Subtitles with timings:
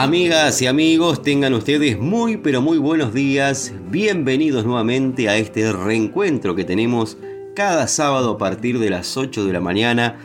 [0.00, 3.74] Amigas y amigos, tengan ustedes muy pero muy buenos días.
[3.90, 7.18] Bienvenidos nuevamente a este reencuentro que tenemos
[7.56, 10.20] cada sábado a partir de las 8 de la mañana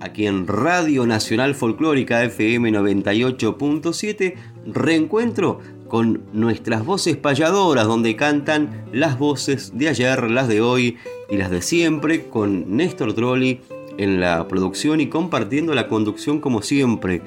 [0.00, 4.34] aquí en Radio Nacional Folclórica FM 98.7.
[4.66, 10.96] Reencuentro con nuestras voces payadoras donde cantan las voces de ayer, las de hoy
[11.30, 13.60] y las de siempre con Néstor Trolli
[13.98, 17.22] en la producción y compartiendo la conducción como siempre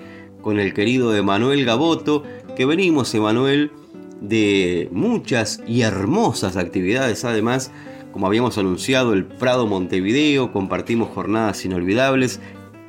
[0.45, 2.21] con el querido Emanuel Gaboto,
[2.55, 3.71] que venimos, Emanuel,
[4.21, 7.71] de muchas y hermosas actividades, además,
[8.11, 12.41] como habíamos anunciado, el Prado Montevideo, compartimos jornadas inolvidables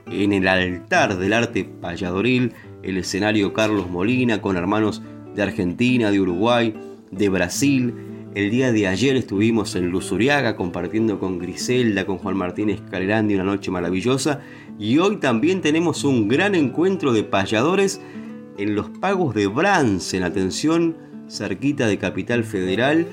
[0.04, 5.00] en el altar del arte payadoril, el escenario Carlos Molina, con hermanos
[5.34, 6.74] de Argentina, de Uruguay,
[7.10, 7.94] de Brasil.
[8.34, 13.44] El día de ayer estuvimos en Luzuriaga compartiendo con Griselda, con Juan Martínez Calerandi una
[13.44, 14.42] noche maravillosa
[14.78, 18.00] y hoy también tenemos un gran encuentro de payadores
[18.58, 20.96] en los pagos de Brance, en atención,
[21.28, 23.06] cerquita de Capital Federal.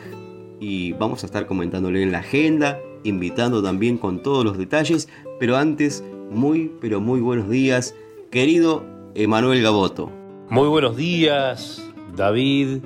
[0.59, 5.07] Y vamos a estar comentándole en la agenda, invitando también con todos los detalles.
[5.39, 7.95] Pero antes, muy, pero muy buenos días,
[8.29, 8.83] querido
[9.15, 10.11] Emanuel Gaboto.
[10.49, 12.79] Muy buenos días, David.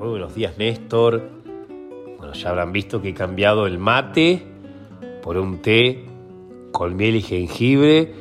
[0.00, 1.22] Muy buenos días, Néstor.
[2.18, 4.42] Bueno, ya habrán visto que he cambiado el mate
[5.22, 6.11] por un té
[6.72, 8.12] con miel y jengibre,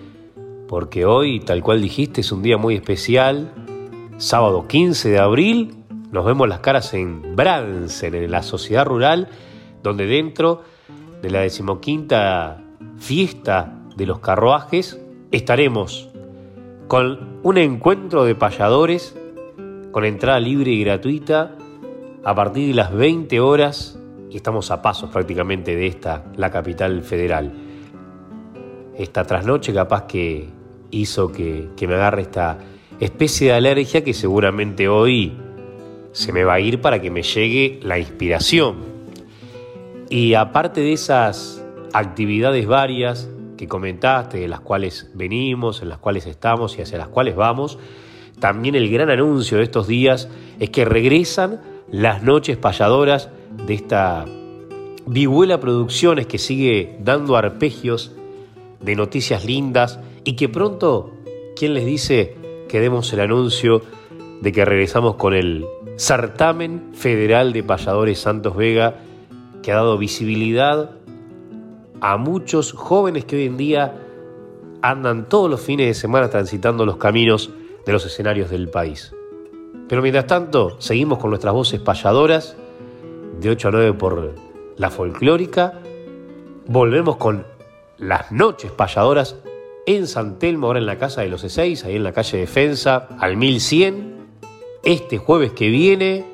[0.68, 3.52] porque hoy, tal cual dijiste, es un día muy especial.
[4.18, 5.76] Sábado 15 de abril,
[6.12, 9.30] nos vemos las caras en Bransen, en la sociedad rural,
[9.82, 10.62] donde dentro
[11.22, 12.62] de la decimoquinta
[13.00, 15.00] fiesta de los carruajes
[15.32, 16.10] estaremos
[16.88, 19.16] con un encuentro de payadores
[19.92, 21.56] con entrada libre y gratuita
[22.24, 27.02] a partir de las 20 horas y estamos a pasos prácticamente de esta, la capital
[27.02, 27.71] federal
[28.98, 30.50] esta trasnoche capaz que
[30.92, 32.60] hizo que, me agarre esta
[33.00, 35.34] especie de alergia que seguramente hoy
[36.12, 38.92] se me va a ir para que me llegue la inspiración.
[40.10, 46.26] Y aparte de esas actividades varias que comentaste, de las cuales venimos, en las cuales
[46.26, 47.80] estamos y hacia las cuales vamos,
[48.40, 50.28] también el gran anuncio de estos días
[50.60, 53.30] es que regresan las noches payadoras
[53.66, 54.26] de esta
[55.06, 58.14] Vihuela Producciones que sigue dando arpegios
[58.82, 61.12] de noticias lindas y que pronto,
[61.56, 62.36] ¿quién les dice
[62.68, 63.82] que demos el anuncio
[64.42, 65.66] de que regresamos con el
[65.98, 68.96] certamen federal de payadores Santos Vega
[69.62, 70.92] que ha dado visibilidad
[72.00, 73.94] a muchos jóvenes que hoy en día
[74.82, 77.52] andan todos los fines de semana transitando los caminos
[77.86, 79.14] de los escenarios del país.
[79.88, 82.56] Pero mientras tanto, seguimos con nuestras voces payadoras,
[83.40, 84.36] de 8 a 9 por
[84.78, 85.80] la folclórica.
[86.68, 87.46] Volvemos con
[88.02, 89.38] las noches payadoras
[89.86, 93.08] en San Telmo, ahora en la casa de los E6, ahí en la calle Defensa,
[93.20, 94.16] al 1100.
[94.84, 96.26] Este jueves que viene,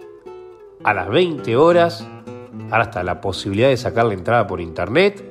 [0.84, 2.08] a las 20 horas,
[2.72, 5.24] ahora está la posibilidad de sacar la entrada por internet.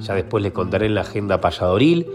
[0.00, 2.06] Ya después les contaré en la agenda payadoril.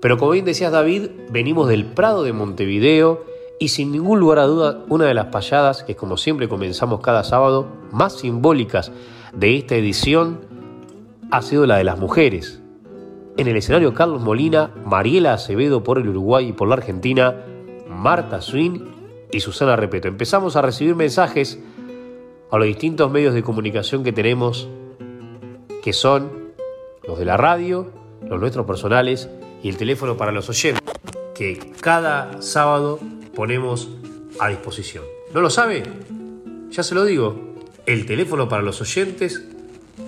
[0.00, 3.24] Pero como bien decías David, venimos del Prado de Montevideo
[3.58, 7.24] y sin ningún lugar a duda, una de las payadas que como siempre comenzamos cada
[7.24, 8.92] sábado, más simbólicas
[9.32, 10.40] de esta edición,
[11.32, 12.61] ha sido la de las mujeres.
[13.38, 17.44] En el escenario Carlos Molina, Mariela Acevedo por el Uruguay y por la Argentina,
[17.88, 18.88] Marta Swin
[19.32, 20.08] y Susana Repeto.
[20.08, 21.58] Empezamos a recibir mensajes
[22.50, 24.68] a los distintos medios de comunicación que tenemos,
[25.82, 26.52] que son
[27.08, 27.90] los de la radio,
[28.28, 29.30] los nuestros personales
[29.62, 30.82] y el teléfono para los oyentes,
[31.34, 33.00] que cada sábado
[33.34, 33.88] ponemos
[34.38, 35.04] a disposición.
[35.32, 35.82] ¿No lo sabe?
[36.70, 37.54] Ya se lo digo.
[37.86, 39.42] El teléfono para los oyentes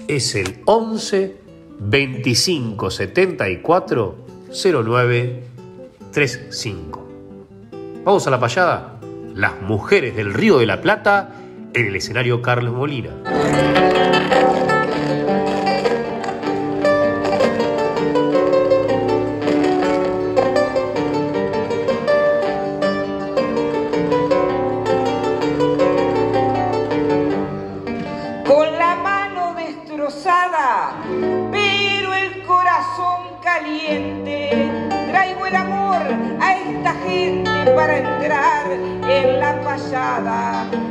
[0.08, 1.43] es el 11
[1.78, 4.16] 25 74
[4.50, 5.42] 09
[6.12, 7.08] 35.
[8.04, 9.00] Vamos a la payada.
[9.34, 11.30] Las Mujeres del Río de la Plata
[11.72, 13.10] en el escenario Carlos Molina.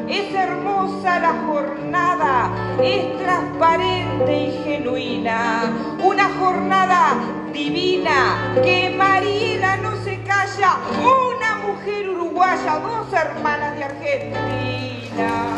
[0.07, 2.51] Es hermosa la jornada,
[2.81, 5.73] es transparente y genuina.
[6.03, 7.15] Una jornada
[7.51, 10.77] divina que Mariela no se calla.
[10.99, 15.52] Una mujer uruguaya, dos hermanas de Argentina.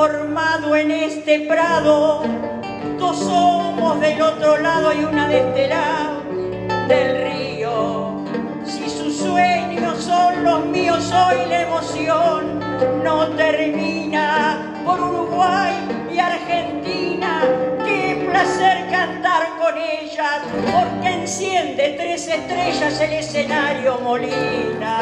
[0.00, 2.22] Formado en este prado,
[2.98, 6.22] dos somos del otro lado y una de este lado
[6.88, 8.24] del río.
[8.64, 12.60] Si sus sueños son los míos, hoy la emoción
[13.04, 15.74] no termina por Uruguay
[16.12, 17.42] y Argentina.
[17.84, 20.40] Qué placer cantar con ellas,
[20.72, 24.98] porque enciende tres estrellas el escenario Molina.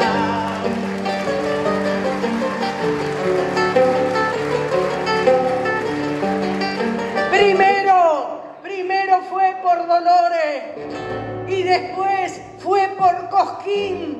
[9.77, 10.63] Dolores
[11.47, 14.19] y después fue por Cosquín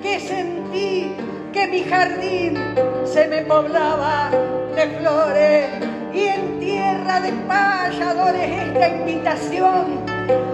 [0.00, 1.14] que sentí
[1.52, 2.58] que mi jardín
[3.04, 4.30] se me poblaba
[4.74, 5.68] de flores
[6.14, 10.00] y en tierra de payadores esta invitación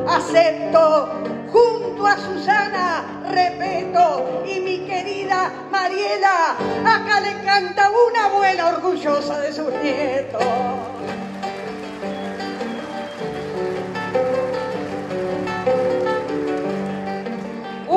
[0.09, 1.23] acepto
[1.53, 9.53] junto a Susana Repeto y mi querida Mariela acá le canta una abuela orgullosa de
[9.53, 10.43] sus nietos.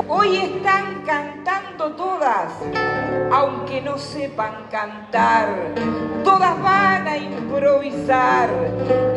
[0.07, 2.54] Hoy están cantando todas,
[3.31, 5.74] aunque no sepan cantar.
[6.24, 8.50] Todas van a improvisar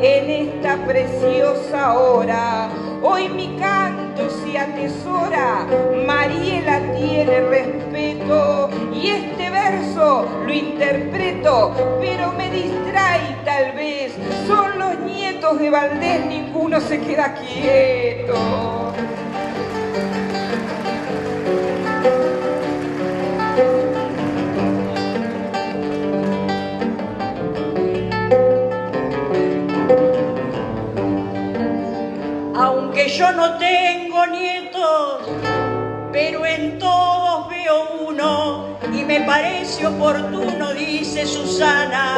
[0.01, 2.71] en esta preciosa hora.
[3.03, 5.67] Hoy mi canto se atesora,
[6.07, 14.15] Mariela tiene respeto y este verso lo interpreto, pero me distrae tal vez.
[14.47, 18.35] Son los nietos de Valdés, ninguno se queda quieto.
[33.19, 35.23] Yo no tengo nietos,
[36.13, 42.17] pero en todos veo uno y me parece oportuno, dice Susana,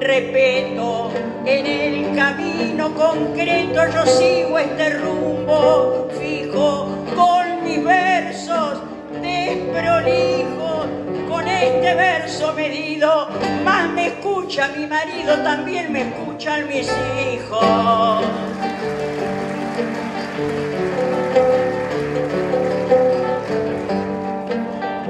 [0.00, 1.12] respeto,
[1.44, 8.82] en el camino concreto yo sigo este rumbo fijo con mis versos
[9.22, 10.84] desprolijo
[11.28, 13.28] con este verso medido,
[13.64, 18.24] más me escucha mi marido, también me escuchan mis hijos.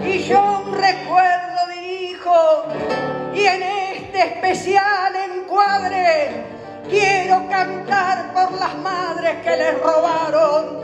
[0.05, 2.65] Y yo un recuerdo dirijo,
[3.35, 6.45] y en este especial encuadre
[6.89, 10.81] quiero cantar por las madres que les robaron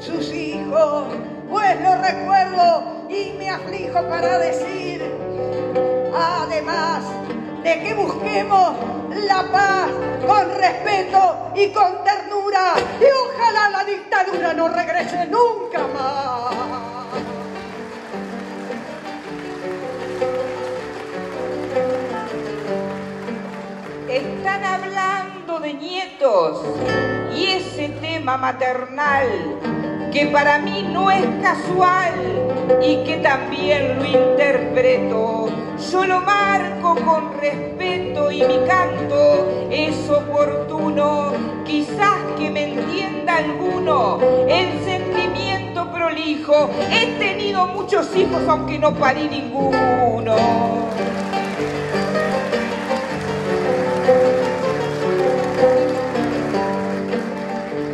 [0.00, 1.06] sus hijos.
[1.48, 5.02] Pues lo recuerdo y me aflijo para decir,
[6.14, 7.04] además
[7.76, 8.72] que busquemos
[9.26, 9.90] la paz
[10.26, 16.54] con respeto y con ternura, y ojalá la dictadura no regrese nunca más.
[24.08, 26.64] Están hablando de nietos
[27.34, 29.26] y ese tema maternal
[30.10, 32.14] que para mí no es casual
[32.80, 35.67] y que también lo interpreto.
[35.78, 41.32] Yo lo marco con respeto y mi canto es oportuno,
[41.64, 44.18] quizás que me entienda alguno,
[44.48, 46.68] el sentimiento prolijo.
[46.90, 50.36] He tenido muchos hijos aunque no parí ninguno.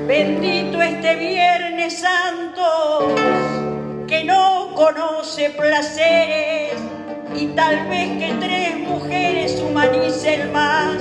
[0.06, 3.14] Bendito este Viernes Santo
[4.06, 6.63] que no conoce placeres
[7.34, 10.96] y tal vez que tres mujeres humanicen más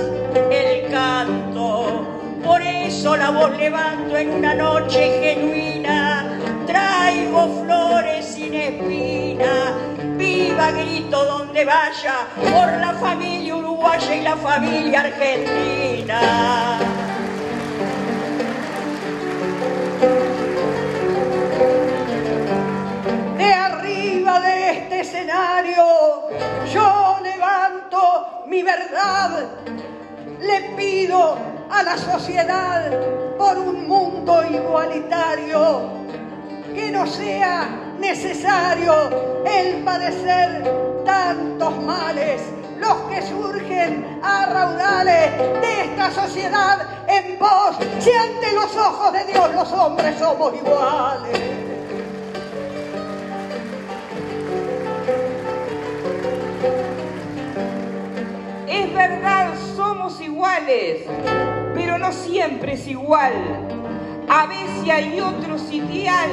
[0.50, 2.06] el canto.
[2.44, 9.72] Por eso la voz levanto en una noche genuina, traigo flores sin espina,
[10.16, 16.93] viva grito donde vaya por la familia uruguaya y la familia argentina.
[26.72, 29.46] Yo levanto mi verdad,
[30.40, 31.36] le pido
[31.70, 32.90] a la sociedad
[33.38, 35.88] por un mundo igualitario,
[36.74, 42.42] que no sea necesario el padecer tantos males,
[42.78, 49.24] los que surgen a raudales de esta sociedad en pos, si ante los ojos de
[49.24, 51.63] Dios los hombres somos iguales.
[58.74, 61.02] Es verdad, somos iguales,
[61.74, 63.32] pero no siempre es igual.
[64.28, 66.28] A veces hay otros ideal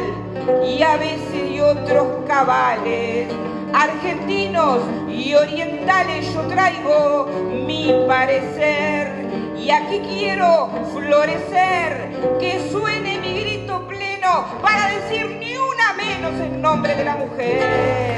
[0.65, 3.27] y a veces hay otros cabales.
[3.75, 7.27] Argentinos y orientales yo traigo
[7.67, 15.93] mi parecer y aquí quiero florecer, que suene mi grito pleno para decir ni una
[15.93, 18.11] menos en nombre de la mujer.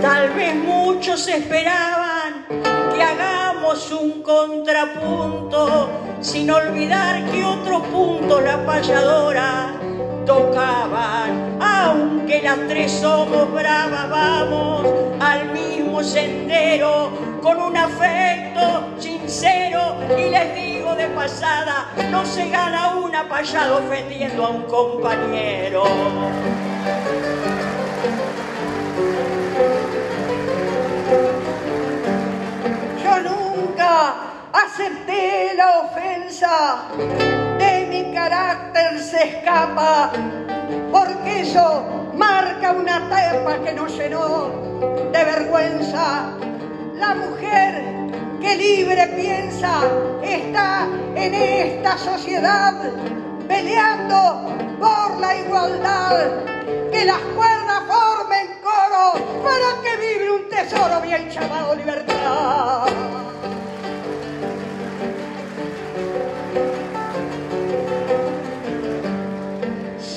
[0.00, 2.46] Tal vez muchos esperaban
[2.94, 9.72] que hagamos un contrapunto, sin olvidar que otro punto la payadora
[10.24, 11.58] tocaban.
[11.60, 14.86] Aunque las tres somos bravas, vamos
[15.20, 17.10] al mismo sendero,
[17.42, 19.96] con un afecto sincero.
[20.16, 25.84] Y les digo de pasada, no se gana una payada ofendiendo a un compañero.
[33.02, 34.14] Yo nunca
[34.52, 36.82] acepté la ofensa,
[37.58, 40.12] de mi carácter se escapa,
[40.92, 44.48] porque eso marca una tapa que nos llenó
[45.12, 46.30] de vergüenza.
[46.94, 48.03] La mujer
[48.44, 49.80] que libre piensa
[50.22, 50.86] está
[51.16, 52.74] en esta sociedad
[53.48, 56.44] peleando por la igualdad,
[56.92, 62.86] que las cuerdas formen coro para que vibre un tesoro bien llamado libertad.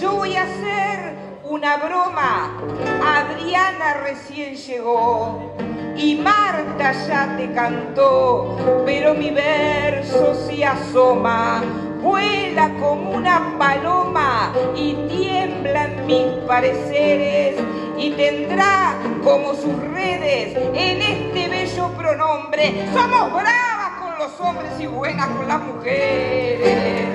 [0.01, 1.15] Yo voy a hacer
[1.45, 2.57] una broma.
[3.05, 5.66] Adriana recién llegó
[5.97, 11.63] y Marta ya te cantó, pero mi verso se asoma,
[12.01, 17.55] vuela como una paloma y tiembla en mis pareceres
[17.97, 22.87] y tendrá como sus redes en este bello pronombre.
[22.93, 27.07] Somos bravas con los hombres y buenas con las mujeres.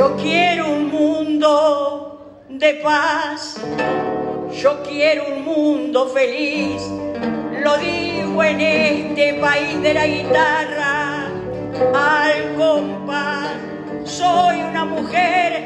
[0.00, 0.89] Yo quiero un
[1.40, 3.56] mundo de paz,
[4.60, 6.82] yo quiero un mundo feliz,
[7.64, 11.28] lo digo en este país de la guitarra,
[11.94, 13.52] al compás.
[14.04, 15.64] Soy una mujer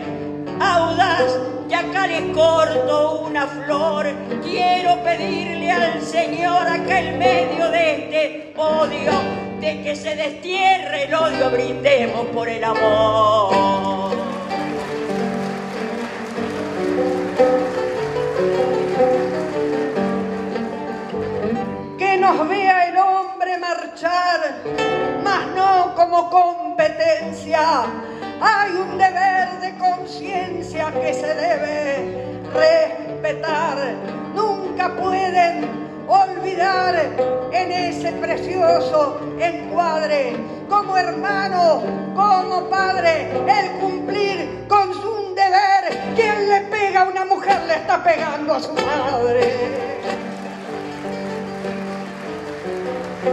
[0.61, 4.07] audaz y acá le corto una flor.
[4.45, 9.13] Quiero pedirle al Señor a que en medio de este odio,
[9.61, 14.04] de que se destierre el odio, brindemos por el amor.
[22.25, 24.55] Nos vea el hombre marchar,
[25.23, 27.83] mas no como competencia.
[28.41, 33.77] Hay un deber de conciencia que se debe respetar.
[34.35, 35.69] Nunca pueden
[36.09, 36.95] olvidar
[37.53, 40.35] en ese precioso encuadre,
[40.71, 41.83] como hermano,
[42.15, 46.15] como padre, el cumplir con su deber.
[46.17, 49.75] Quien le pega a una mujer le está pegando a su madre.
[53.25, 53.33] Con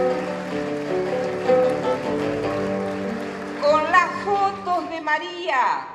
[3.92, 5.86] las fotos de María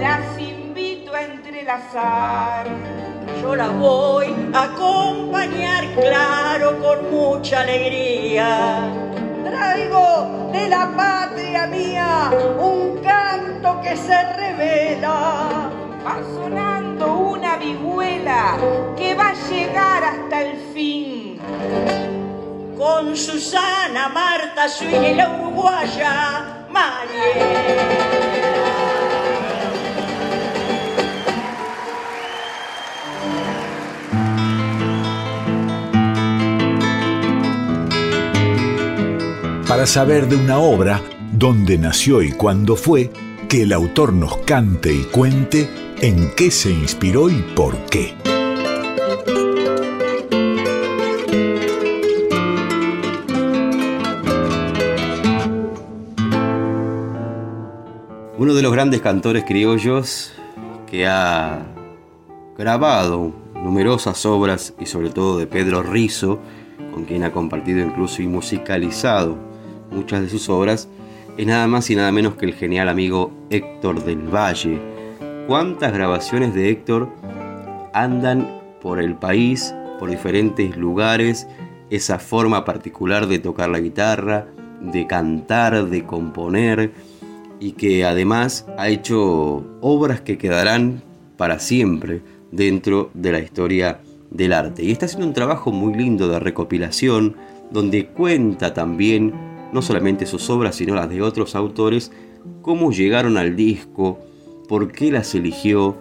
[0.00, 2.66] las invito a entrelazar.
[3.40, 8.90] Yo la voy a acompañar, claro, con mucha alegría.
[9.44, 15.70] Traigo de la patria mía un canto que se revela.
[16.04, 18.56] Va sonando una vihuela
[18.96, 22.15] que va a llegar hasta el fin.
[22.76, 28.16] Con Susana, Marta, Swing y la uruguaya, Mariela.
[39.66, 41.02] para saber de una obra,
[41.32, 43.10] dónde nació y cuándo fue,
[43.48, 45.68] que el autor nos cante y cuente
[46.00, 48.14] en qué se inspiró y por qué.
[58.56, 60.32] De los grandes cantores criollos
[60.90, 61.66] que ha
[62.56, 66.38] grabado numerosas obras y sobre todo de Pedro Rizo,
[66.94, 69.36] con quien ha compartido incluso y musicalizado
[69.90, 70.88] muchas de sus obras,
[71.36, 74.80] es nada más y nada menos que el genial amigo Héctor del Valle.
[75.46, 77.10] ¿Cuántas grabaciones de Héctor
[77.92, 81.46] andan por el país, por diferentes lugares,
[81.90, 84.46] esa forma particular de tocar la guitarra,
[84.80, 86.92] de cantar, de componer,
[87.60, 91.02] y que además ha hecho obras que quedarán
[91.36, 92.22] para siempre
[92.52, 94.84] dentro de la historia del arte.
[94.84, 97.36] Y está haciendo un trabajo muy lindo de recopilación,
[97.70, 99.32] donde cuenta también
[99.72, 102.12] no solamente sus obras, sino las de otros autores,
[102.62, 104.18] cómo llegaron al disco,
[104.68, 105.96] por qué las eligió.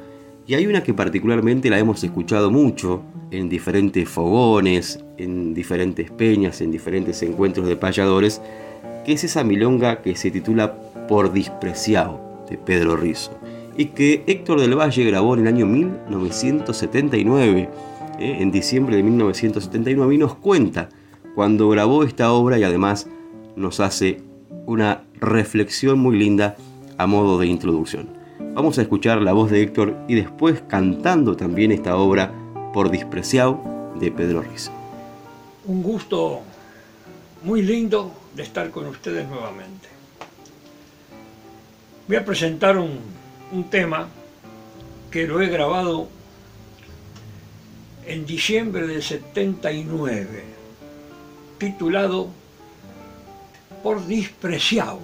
[0.47, 6.61] Y hay una que particularmente la hemos escuchado mucho en diferentes fogones, en diferentes peñas,
[6.61, 8.41] en diferentes encuentros de payadores,
[9.05, 13.37] que es esa milonga que se titula Por despreciado de Pedro Rizo
[13.77, 17.69] y que Héctor del Valle grabó en el año 1979,
[18.19, 20.89] eh, en diciembre de 1979, y nos cuenta
[21.35, 23.07] cuando grabó esta obra y además
[23.55, 24.21] nos hace
[24.65, 26.55] una reflexión muy linda
[26.97, 28.07] a modo de introducción.
[28.53, 32.33] Vamos a escuchar la voz de Héctor y después cantando también esta obra
[32.73, 33.61] por despreciado
[33.99, 34.71] de Pedro Rizo.
[35.65, 36.39] Un gusto
[37.43, 39.94] muy lindo de estar con ustedes nuevamente.
[42.07, 42.99] Voy a presentar un,
[43.51, 44.07] un tema
[45.09, 46.07] que lo he grabado
[48.05, 50.43] en diciembre del 79,
[51.57, 52.29] titulado
[53.81, 54.99] Por despreciado.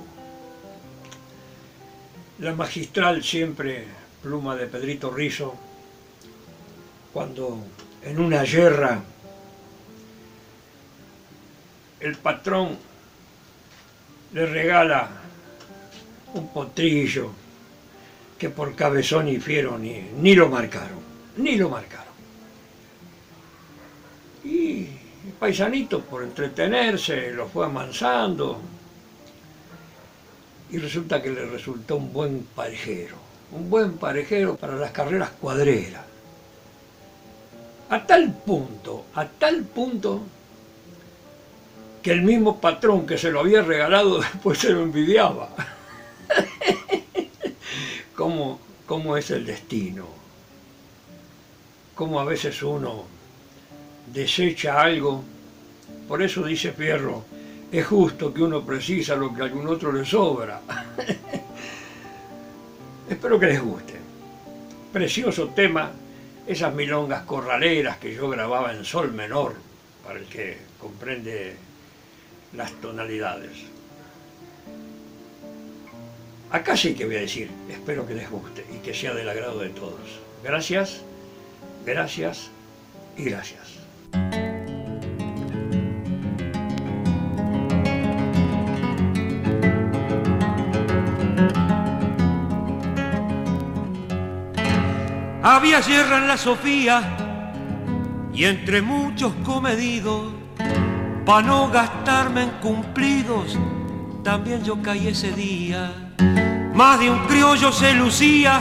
[2.37, 3.85] La magistral siempre
[4.21, 5.55] pluma de Pedrito Rizo,
[7.13, 7.57] cuando
[8.03, 9.01] en una guerra
[11.99, 12.77] el patrón
[14.33, 15.20] le regala
[16.33, 17.29] un potrillo
[18.37, 20.99] que por cabezón y fiero ni, ni lo marcaron,
[21.37, 22.11] ni lo marcaron.
[24.43, 24.87] Y
[25.25, 28.59] el paisanito por entretenerse lo fue amansando
[30.71, 33.15] y resulta que le resultó un buen parejero,
[33.51, 36.05] un buen parejero para las carreras cuadreras.
[37.89, 40.21] A tal punto, a tal punto
[42.01, 45.49] que el mismo patrón que se lo había regalado después se lo envidiaba
[48.15, 50.05] cómo, es el destino,
[51.95, 53.05] cómo a veces uno
[54.13, 55.23] desecha algo.
[56.07, 57.23] Por eso dice Fierro,
[57.71, 60.61] es justo que uno precisa lo que a algún otro le sobra.
[63.09, 63.93] Espero que les guste.
[64.91, 65.91] Precioso tema,
[66.45, 69.55] esas milongas corraleras que yo grababa en sol menor,
[70.03, 71.55] para el que comprende
[72.53, 73.51] las tonalidades.
[76.51, 79.59] Acá sí que voy a decir, espero que les guste y que sea del agrado
[79.59, 80.19] de todos.
[80.43, 81.01] Gracias,
[81.85, 82.51] gracias
[83.17, 83.79] y gracias.
[95.41, 97.55] Había sierra en la Sofía
[98.33, 100.33] y entre muchos comedidos,
[101.25, 103.57] para no gastarme en cumplidos,
[104.21, 106.10] también yo caí ese día
[106.81, 108.59] más de un criollo se lucía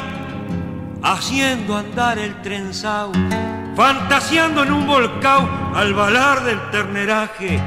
[1.02, 3.12] haciendo andar el trenzao,
[3.74, 7.59] fantaseando en un volcán al balar del terneraje,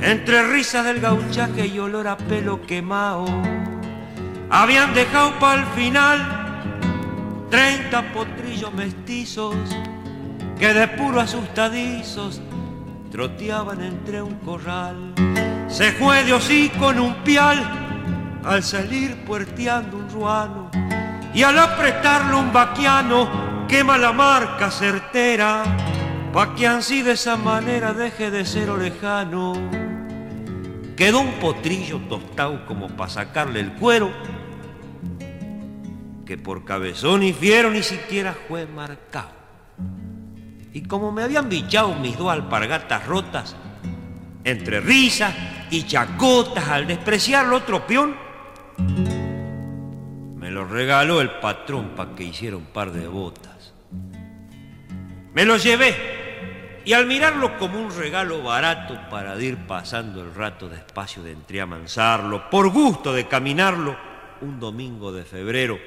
[0.00, 3.26] entre risas del gauchaje y olor a pelo quemado.
[4.48, 9.56] Habían dejado para el final treinta potrillos mestizos
[10.58, 12.40] que de puro asustadizos
[13.12, 15.12] troteaban entre un corral.
[15.68, 17.87] Se fue de hocico en un pial
[18.44, 20.70] al salir puerteando un ruano
[21.34, 25.62] y al apretarlo un vaquiano quema la marca certera
[26.32, 29.54] pa' que así de esa manera deje de ser orejano.
[30.96, 34.10] Quedó un potrillo tostado como para sacarle el cuero
[36.26, 39.30] que por cabezón y fiero ni siquiera fue marcado.
[40.74, 43.56] Y como me habían bichado mis dos alpargatas rotas,
[44.44, 45.34] entre risas
[45.70, 48.27] y chacotas al despreciar otro peón,
[48.78, 53.74] me lo regaló el patrón para que hiciera un par de botas.
[55.34, 55.94] Me lo llevé
[56.84, 62.48] y al mirarlo como un regalo barato para ir pasando el rato despacio de entreamansarlo,
[62.48, 63.94] por gusto de caminarlo,
[64.40, 65.78] un domingo de febrero,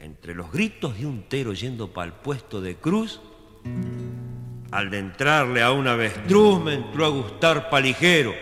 [0.00, 3.20] entre los gritos de un tero yendo para el puesto de cruz,
[4.70, 8.34] al de entrarle a un avestruz me entró a gustar paligero.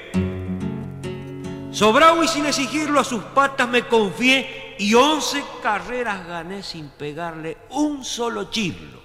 [1.75, 7.57] Sobrado y sin exigirlo a sus patas me confié y once carreras gané sin pegarle
[7.71, 9.03] un solo chirlo.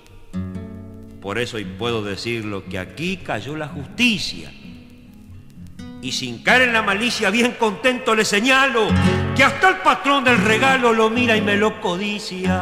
[1.19, 4.53] Por eso hoy puedo decirlo que aquí cayó la justicia.
[6.03, 8.88] Y sin caer en la malicia, bien contento le señalo
[9.36, 12.62] que hasta el patrón del regalo lo mira y me lo codicia.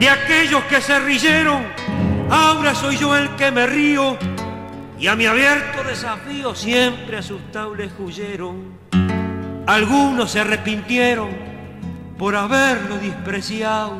[0.00, 1.64] De aquellos que se rieron,
[2.28, 4.18] ahora soy yo el que me río
[4.98, 8.78] y a mi abierto desafío siempre asustables huyeron.
[9.66, 11.30] Algunos se arrepintieron
[12.18, 13.96] por haberlo despreciado.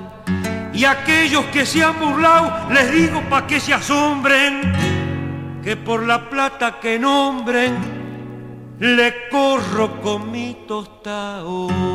[0.72, 4.72] Y aquellos que se han burlado, les digo pa' que se asombren,
[5.62, 7.74] que por la plata que nombren,
[8.80, 11.93] le corro con mi tostado.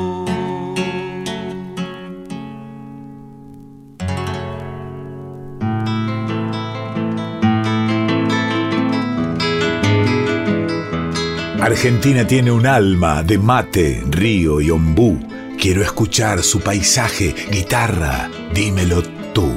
[11.61, 15.19] Argentina tiene un alma de mate, río y ombú.
[15.59, 19.51] Quiero escuchar su paisaje, guitarra, dímelo tú.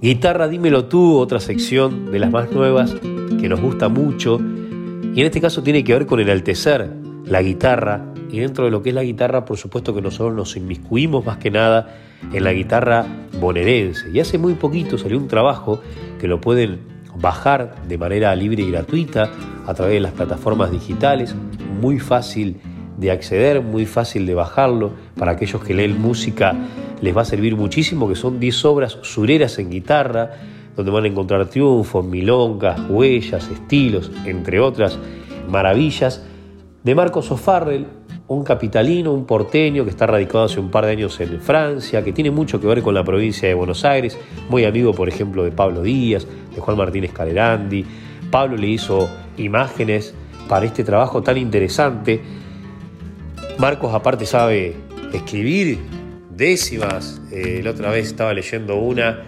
[0.00, 2.94] Guitarra, dímelo tú, otra sección de las más nuevas
[3.40, 6.88] que nos gusta mucho y en este caso tiene que ver con enaltecer
[7.24, 10.56] la guitarra y dentro de lo que es la guitarra, por supuesto que nosotros nos
[10.56, 11.96] inmiscuimos más que nada
[12.32, 13.06] en la guitarra
[13.40, 14.10] bonaerense.
[14.12, 15.80] Y hace muy poquito salió un trabajo
[16.20, 16.80] que lo pueden
[17.20, 19.30] bajar de manera libre y gratuita
[19.66, 21.34] a través de las plataformas digitales,
[21.80, 22.56] muy fácil
[22.96, 24.92] de acceder, muy fácil de bajarlo.
[25.16, 26.54] Para aquellos que leen música
[27.00, 30.32] les va a servir muchísimo, que son 10 obras sureras en guitarra,
[30.76, 34.98] donde van a encontrar triunfos, milongas, huellas, estilos, entre otras
[35.48, 36.24] maravillas,
[36.84, 37.86] de Marcos O'Farrell,
[38.28, 42.12] un capitalino, un porteño que está radicado hace un par de años en Francia, que
[42.12, 44.18] tiene mucho que ver con la provincia de Buenos Aires,
[44.50, 47.86] muy amigo, por ejemplo, de Pablo Díaz, de Juan Martínez Calerandi.
[48.30, 50.14] Pablo le hizo imágenes
[50.46, 52.20] para este trabajo tan interesante.
[53.56, 54.76] Marcos aparte sabe
[55.14, 55.78] escribir
[56.30, 57.22] décimas.
[57.32, 59.24] Eh, la otra vez estaba leyendo una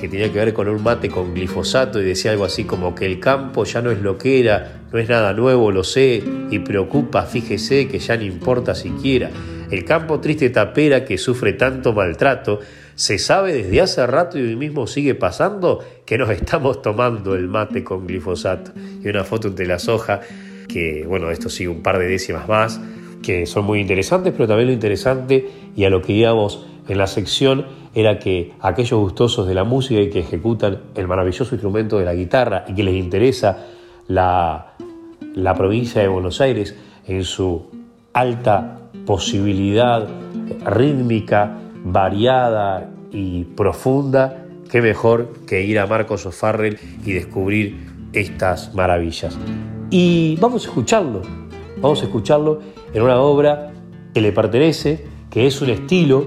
[0.00, 3.04] que tenía que ver con un mate con glifosato y decía algo así como que
[3.04, 6.58] el campo ya no es lo que era, no es nada nuevo, lo sé, y
[6.60, 9.30] preocupa, fíjese que ya no importa siquiera.
[9.70, 12.60] El campo triste tapera que sufre tanto maltrato,
[12.94, 17.48] se sabe desde hace rato y hoy mismo sigue pasando que nos estamos tomando el
[17.48, 18.72] mate con glifosato.
[19.02, 20.20] Y una foto entre las hojas,
[20.68, 22.80] que bueno, esto sigue un par de décimas más,
[23.22, 27.06] que son muy interesantes, pero también lo interesante y a lo que íbamos en la
[27.06, 32.04] sección era que aquellos gustosos de la música y que ejecutan el maravilloso instrumento de
[32.04, 33.66] la guitarra y que les interesa
[34.08, 34.74] la,
[35.34, 36.74] la provincia de Buenos Aires
[37.06, 37.70] en su
[38.12, 40.08] alta posibilidad
[40.64, 49.38] rítmica, variada y profunda, qué mejor que ir a Marcos O'Farrell y descubrir estas maravillas.
[49.90, 51.22] Y vamos a escucharlo,
[51.80, 52.60] vamos a escucharlo
[52.92, 53.72] en una obra
[54.12, 56.26] que le pertenece, que es un estilo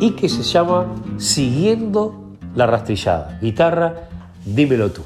[0.00, 3.38] y que se llama Siguiendo la rastrillada.
[3.40, 4.08] Guitarra,
[4.44, 5.02] dímelo tú.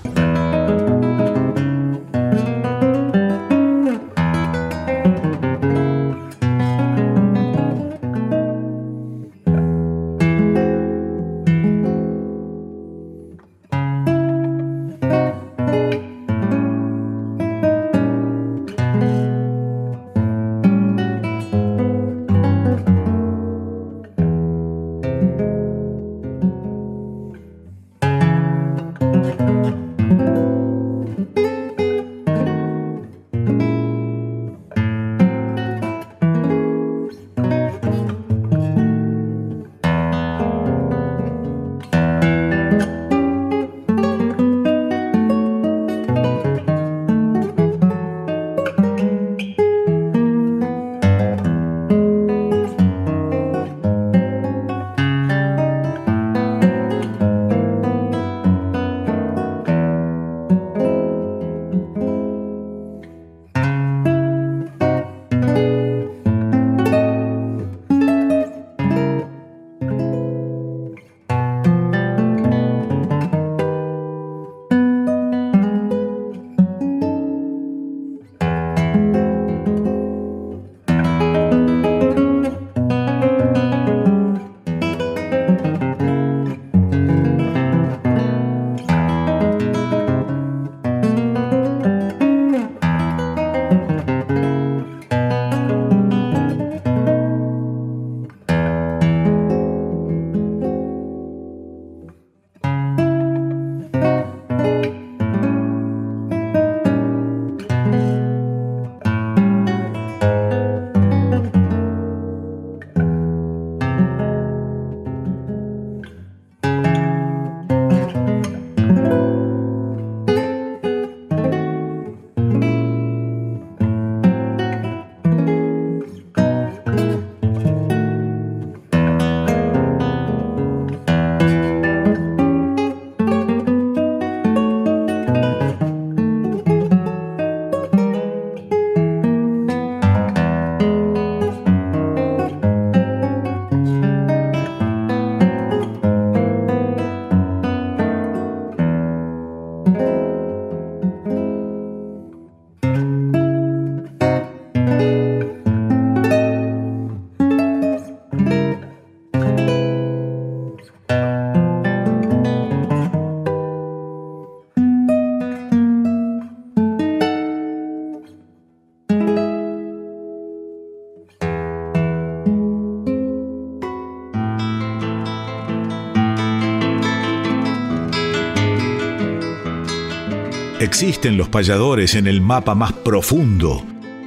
[180.99, 183.85] Existen los payadores en el mapa más profundo.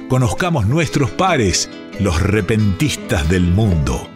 [0.08, 4.06] Conozcamos nuestros pares, los repentistas del mundo.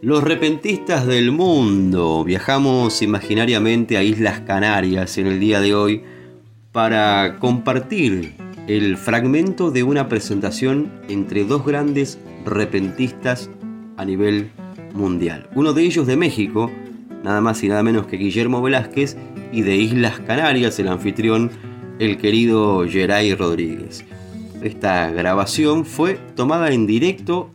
[0.00, 2.22] Los repentistas del mundo.
[2.22, 6.04] Viajamos imaginariamente a Islas Canarias en el día de hoy
[6.70, 13.50] para compartir el fragmento de una presentación entre dos grandes repentistas
[13.96, 14.50] a nivel
[14.94, 15.48] mundial.
[15.54, 16.70] Uno de ellos de México,
[17.24, 19.16] nada más y nada menos que Guillermo Velázquez,
[19.52, 21.50] y de Islas Canarias, el anfitrión,
[21.98, 24.04] el querido Geray Rodríguez.
[24.62, 27.50] Esta grabación fue tomada en directo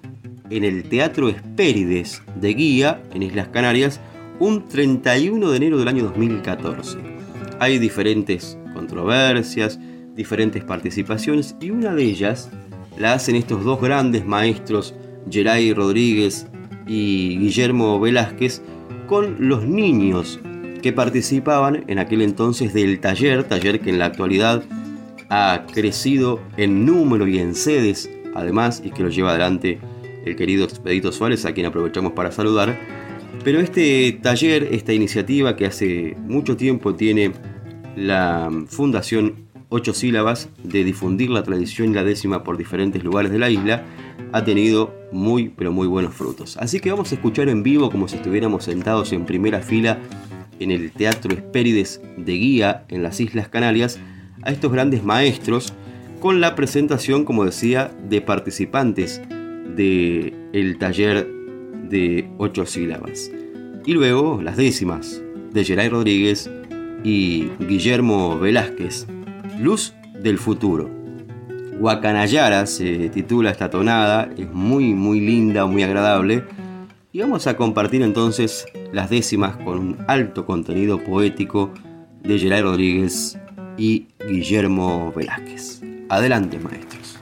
[0.49, 3.99] en el Teatro Espérides de Guía, en Islas Canarias,
[4.39, 6.97] un 31 de enero del año 2014.
[7.59, 9.79] Hay diferentes controversias,
[10.17, 12.49] diferentes participaciones y una de ellas
[12.97, 14.93] la hacen estos dos grandes maestros,
[15.29, 16.47] Geray Rodríguez
[16.87, 18.61] y Guillermo Velázquez,
[19.07, 20.39] con los niños
[20.81, 24.63] que participaban en aquel entonces del taller, taller que en la actualidad
[25.29, 29.79] ha crecido en número y en sedes, además, y que lo lleva adelante
[30.25, 32.77] el querido Expedito Suárez, a quien aprovechamos para saludar.
[33.43, 37.31] Pero este taller, esta iniciativa que hace mucho tiempo tiene
[37.95, 43.39] la Fundación ocho sílabas de difundir la tradición y la décima por diferentes lugares de
[43.39, 43.83] la isla,
[44.31, 46.57] ha tenido muy pero muy buenos frutos.
[46.57, 49.99] Así que vamos a escuchar en vivo como si estuviéramos sentados en primera fila
[50.59, 53.99] en el Teatro Espérides de Guía en las Islas Canarias
[54.43, 55.73] a estos grandes maestros
[56.19, 59.21] con la presentación, como decía, de participantes
[59.75, 61.27] del el taller
[61.89, 63.31] de ocho sílabas.
[63.85, 65.21] Y luego las décimas
[65.53, 66.49] de Geray Rodríguez
[67.03, 69.07] y Guillermo Velázquez,
[69.59, 70.87] Luz del futuro.
[71.79, 76.45] Guacanayara se titula esta tonada, es muy muy linda, muy agradable.
[77.11, 81.73] Y vamos a compartir entonces las décimas con un alto contenido poético
[82.21, 83.39] de Geray Rodríguez
[83.77, 85.81] y Guillermo Velázquez.
[86.09, 87.17] Adelante, maestros.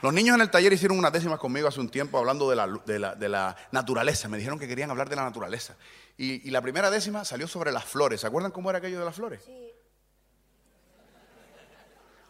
[0.00, 3.56] Los niños en el taller hicieron unas décimas conmigo hace un tiempo hablando de la,
[3.72, 4.28] naturaleza.
[4.28, 5.76] Me dijeron que querían hablar de la naturaleza.
[6.16, 8.20] Y, y, la primera décima salió sobre las flores.
[8.20, 9.42] ¿Se acuerdan cómo era aquello de las flores?
[9.44, 9.73] Sí.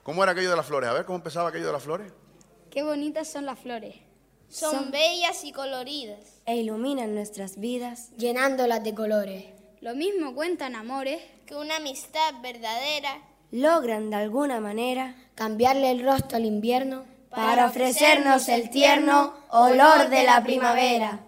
[0.05, 0.91] ¿Cómo era aquello de las flores?
[0.91, 2.13] A ver, ¿cómo empezaba aquello de las flores?
[2.71, 3.97] Qué bonitas son las flores.
[4.51, 6.43] Son, bellas y coloridas.
[6.45, 9.47] E iluminan nuestras vidas, llenándolas de colores.
[9.81, 13.23] Lo mismo cuentan amores que una amistad verdadera.
[13.51, 20.25] Logran de alguna manera cambiarle el rostro al invierno para ofrecernos el tierno olor de
[20.25, 21.24] la primavera.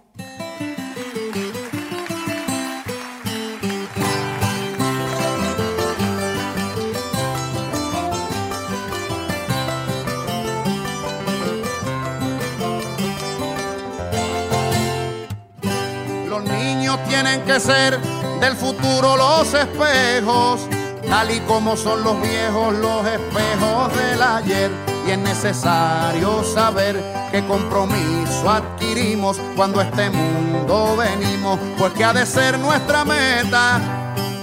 [17.27, 17.99] Tienen que ser
[18.41, 20.69] del futuro los espejos,
[21.09, 24.71] tal y como son los viejos los espejos del ayer.
[25.07, 32.12] Y es necesario saber qué compromiso adquirimos cuando a este mundo venimos, pues que ha
[32.12, 33.81] de ser nuestra meta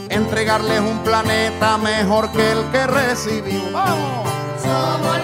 [0.10, 3.89] entregarles un planeta mejor que el que recibimos.
[4.62, 5.23] Somos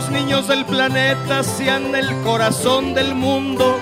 [0.00, 3.78] los niños del planeta sean el corazón del mundo,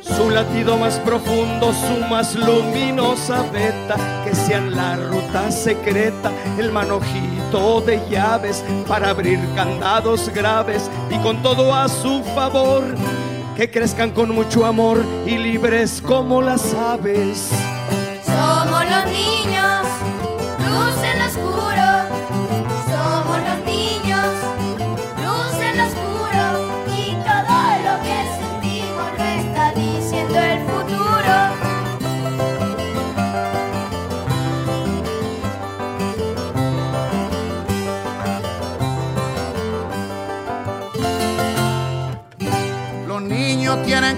[0.00, 7.82] su latido más profundo, su más luminosa beta, que sean la ruta secreta, el manojito
[7.82, 12.82] de llaves para abrir candados graves y con todo a su favor,
[13.56, 17.48] que crezcan con mucho amor y libres como las aves.
[18.24, 19.79] Somos los niños,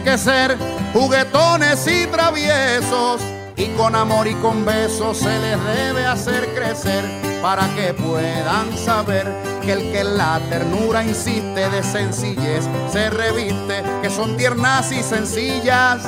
[0.04, 0.56] que ser
[0.92, 3.20] juguetones y traviesos
[3.56, 7.04] y con amor y con besos se les debe hacer crecer
[7.40, 9.26] para que puedan saber
[9.62, 16.02] que el que la ternura insiste de sencillez se reviste, que son tiernas y sencillas.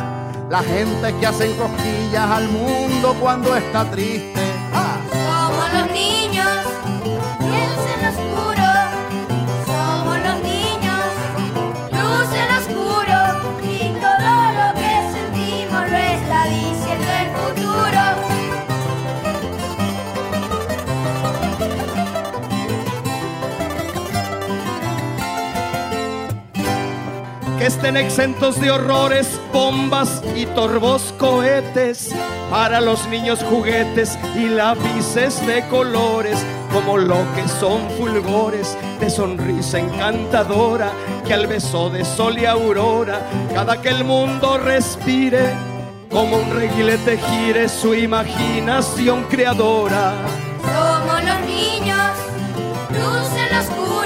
[0.50, 4.43] La gente que hacen cosquillas al mundo cuando está triste.
[27.66, 32.10] Estén exentos de horrores, bombas y torbos cohetes,
[32.50, 39.78] para los niños juguetes y lápices de colores, como lo que son fulgores de sonrisa
[39.78, 40.92] encantadora,
[41.26, 43.20] que al beso de sol y aurora,
[43.54, 45.54] cada que el mundo respire,
[46.10, 50.12] como un reguilete gire su imaginación creadora.
[50.60, 52.10] Somos los niños,
[52.90, 53.84] luz en oscuro.
[53.84, 54.03] Somos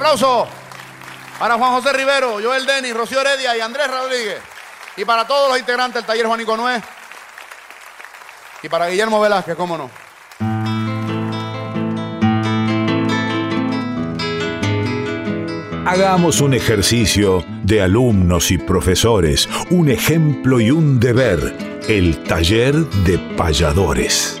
[0.00, 0.48] Aplauso
[1.38, 4.38] para Juan José Rivero, Joel Denis, Rocío Heredia y Andrés Rodríguez.
[4.96, 6.82] Y para todos los integrantes del taller Juanico Nuez.
[8.62, 9.90] Y para Guillermo Velázquez, cómo no.
[15.84, 21.54] Hagamos un ejercicio de alumnos y profesores, un ejemplo y un deber,
[21.88, 24.39] el taller de payadores.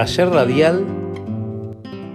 [0.00, 0.86] Taller radial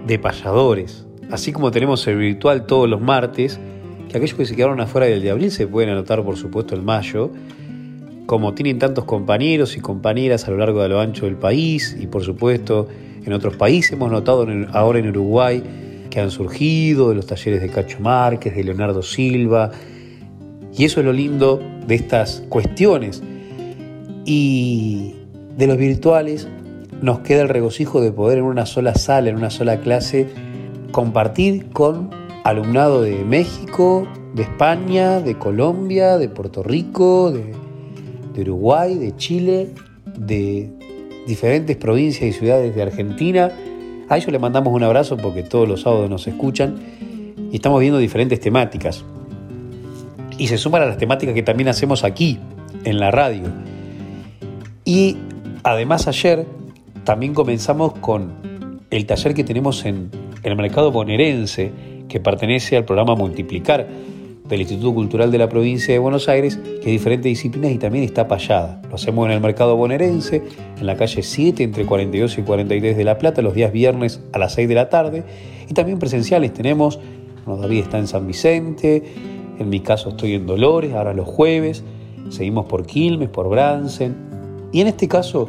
[0.08, 1.06] de payadores.
[1.30, 3.60] Así como tenemos el virtual todos los martes,
[4.08, 6.82] que aquellos que se quedaron afuera del de abril se pueden anotar, por supuesto, el
[6.82, 7.30] mayo.
[8.26, 12.08] Como tienen tantos compañeros y compañeras a lo largo de lo ancho del país y,
[12.08, 12.88] por supuesto,
[13.24, 15.62] en otros países, hemos notado ahora en Uruguay
[16.10, 19.70] que han surgido de los talleres de Cacho Márquez, de Leonardo Silva.
[20.76, 23.22] Y eso es lo lindo de estas cuestiones.
[24.24, 25.14] Y
[25.56, 26.48] de los virtuales
[27.02, 30.28] nos queda el regocijo de poder en una sola sala, en una sola clase,
[30.92, 32.10] compartir con
[32.44, 37.54] alumnado de México, de España, de Colombia, de Puerto Rico, de,
[38.40, 39.70] Uruguay, de Chile,
[40.16, 40.70] de
[41.26, 43.50] diferentes provincias y ciudades de Argentina.
[44.08, 46.76] A ellos les mandamos un abrazo porque todos los sábados nos escuchan
[47.50, 49.04] y estamos viendo diferentes temáticas.
[50.38, 52.38] Y se suman a las temáticas que también hacemos aquí,
[52.84, 53.44] en la radio.
[54.84, 55.16] Y
[55.64, 56.46] además ayer
[57.06, 60.10] también comenzamos con el taller que tenemos en,
[60.42, 61.70] el mercado bonaerense,
[62.08, 63.86] que pertenece al programa Multiplicar
[64.48, 68.02] del Instituto Cultural de la Provincia de Buenos Aires, que es diferentes disciplinas y también
[68.02, 68.82] está payada.
[68.88, 70.42] Lo hacemos en el mercado bonaerense,
[70.78, 74.38] en la calle 7, entre 42 y 43 de La Plata, los días viernes a
[74.38, 75.22] las 6 de la tarde.
[75.70, 76.98] Y también presenciales tenemos,
[77.44, 79.04] bueno, David está en San Vicente,
[79.60, 81.84] en mi caso estoy en Dolores, ahora los jueves,
[82.30, 84.16] seguimos por Quilmes, por Bransen.
[84.72, 85.48] Y en este caso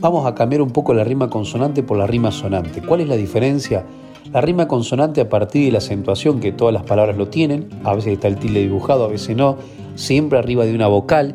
[0.00, 2.82] vamos a cambiar un poco la rima consonante por la rima sonante.
[2.82, 3.84] ¿Cuál es la diferencia?
[4.32, 7.94] La rima consonante a partir de la acentuación que todas las palabras lo tienen, a
[7.94, 9.56] veces está el tilde dibujado, a veces no,
[9.94, 11.34] siempre arriba de una vocal,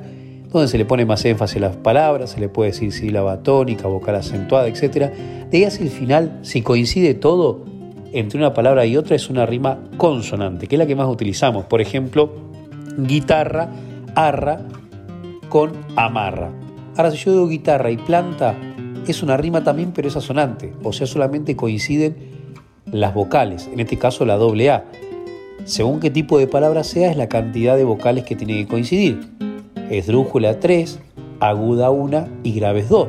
[0.51, 3.87] donde se le pone más énfasis a las palabras, se le puede decir sílaba tónica,
[3.87, 5.11] vocal acentuada, etc.
[5.49, 7.65] De ahí hacia el final, si coincide todo
[8.11, 11.65] entre una palabra y otra, es una rima consonante, que es la que más utilizamos.
[11.65, 12.29] Por ejemplo,
[12.95, 13.71] guitarra,
[14.13, 14.59] arra
[15.49, 16.51] con amarra.
[16.95, 18.55] Ahora, si yo digo guitarra y planta,
[19.07, 22.15] es una rima también, pero es asonante, o sea, solamente coinciden
[22.91, 24.85] las vocales, en este caso la doble A.
[25.65, 29.19] Según qué tipo de palabra sea, es la cantidad de vocales que tiene que coincidir.
[29.89, 30.99] Esdrújula 3,
[31.39, 33.07] aguda 1 y graves 2.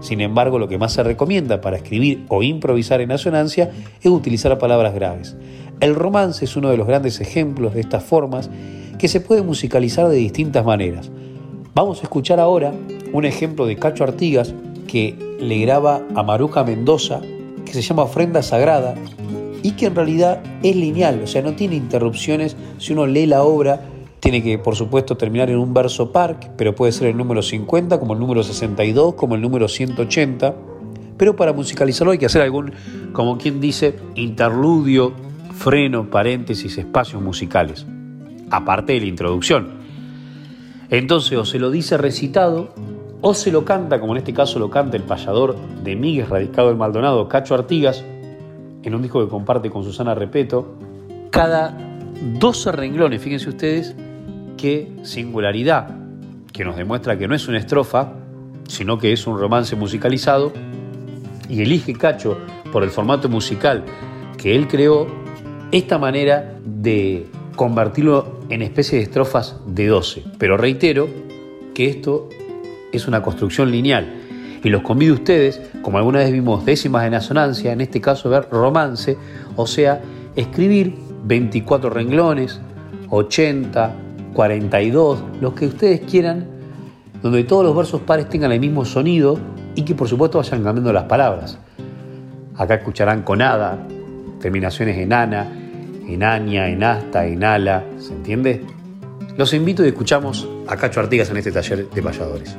[0.00, 3.70] Sin embargo, lo que más se recomienda para escribir o improvisar en asonancia
[4.00, 5.36] es utilizar palabras graves.
[5.80, 8.50] El romance es uno de los grandes ejemplos de estas formas
[8.98, 11.10] que se puede musicalizar de distintas maneras.
[11.74, 12.72] Vamos a escuchar ahora
[13.12, 14.54] un ejemplo de Cacho Artigas
[14.86, 17.20] que le graba a Maruja Mendoza,
[17.64, 18.94] que se llama Ofrenda Sagrada,
[19.62, 22.56] y que en realidad es lineal, o sea, no tiene interrupciones.
[22.78, 23.80] Si uno lee la obra,
[24.20, 27.98] tiene que, por supuesto, terminar en un verso par, pero puede ser el número 50,
[27.98, 30.54] como el número 62, como el número 180.
[31.16, 32.72] Pero para musicalizarlo hay que hacer algún,
[33.12, 35.12] como quien dice, interludio
[35.54, 37.86] freno, paréntesis, espacios musicales,
[38.50, 39.82] aparte de la introducción.
[40.90, 42.74] Entonces o se lo dice recitado
[43.22, 46.68] o se lo canta, como en este caso lo canta el payador de Miguel Radicado
[46.68, 48.04] del Maldonado, Cacho Artigas,
[48.82, 50.74] en un disco que comparte con Susana Repeto,
[51.30, 51.78] cada
[52.38, 53.94] 12 renglones, fíjense ustedes
[54.56, 55.96] qué singularidad,
[56.52, 58.12] que nos demuestra que no es una estrofa,
[58.68, 60.52] sino que es un romance musicalizado,
[61.48, 62.38] y elige Cacho
[62.72, 63.84] por el formato musical
[64.36, 65.06] que él creó
[65.70, 70.24] esta manera de convertirlo en especie de estrofas de 12.
[70.38, 71.08] Pero reitero
[71.74, 72.28] que esto
[72.92, 74.06] es una construcción lineal
[74.64, 78.30] y los convido a ustedes, como alguna vez vimos décimas en asonancia, en este caso
[78.30, 79.16] ver romance,
[79.56, 80.00] o sea,
[80.36, 82.60] escribir 24 renglones,
[83.10, 83.94] 80,
[84.32, 86.46] 42, los que ustedes quieran,
[87.22, 89.38] donde todos los versos pares tengan el mismo sonido
[89.74, 91.58] y que por supuesto vayan cambiando las palabras.
[92.56, 93.86] Acá escucharán con hada,
[94.40, 95.46] terminaciones en ana,
[96.06, 98.64] en aña, en hasta, en ala, ¿se entiende?
[99.36, 102.56] Los invito y escuchamos a Cacho Artigas en este taller de payadores.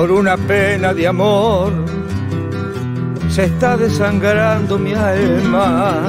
[0.00, 1.70] Por una pena de amor.
[3.28, 6.08] Se está desangrando mi alma,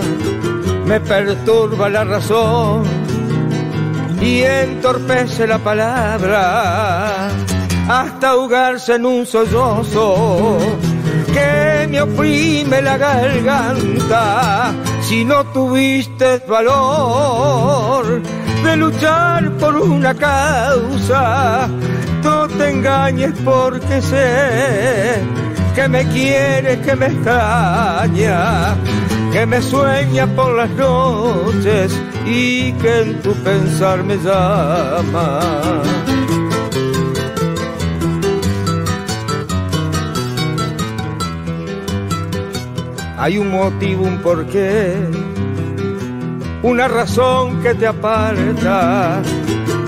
[0.85, 2.83] me perturba la razón
[4.21, 7.27] y entorpece la palabra
[7.89, 10.57] hasta ahogarse en un sollozo
[11.33, 14.71] que me oprime la garganta
[15.01, 18.21] si no tuviste valor
[18.63, 21.67] de luchar por una causa
[22.57, 25.21] te engañes porque sé
[25.75, 28.75] que me quieres, que me extraña,
[29.31, 31.91] que me sueña por las noches
[32.25, 35.39] y que en tu pensar me llama.
[43.17, 44.95] Hay un motivo, un porqué,
[46.63, 49.21] una razón que te aparta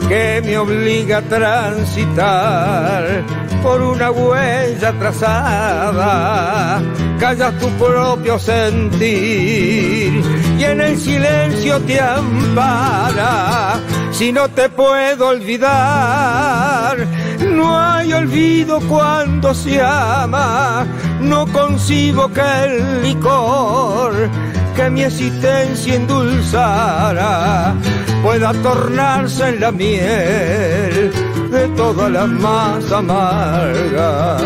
[0.07, 3.23] que me obliga a transitar
[3.61, 6.81] por una huella trazada.
[7.19, 10.21] Calla tu propio sentir
[10.59, 13.79] y en el silencio te ampara.
[14.11, 16.97] Si no te puedo olvidar,
[17.39, 20.85] no hay olvido cuando se ama.
[21.21, 24.29] No consigo que el licor
[24.75, 27.75] que mi existencia endulzara
[28.23, 31.11] pueda tornarse en la miel
[31.51, 34.37] de toda la más amarga.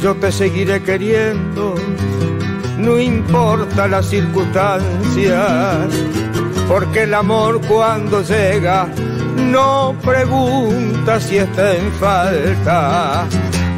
[0.00, 1.76] Yo te seguiré queriendo,
[2.78, 5.88] no importa las circunstancias,
[6.66, 8.88] porque el amor cuando llega
[9.36, 13.26] no pregunta si está en falta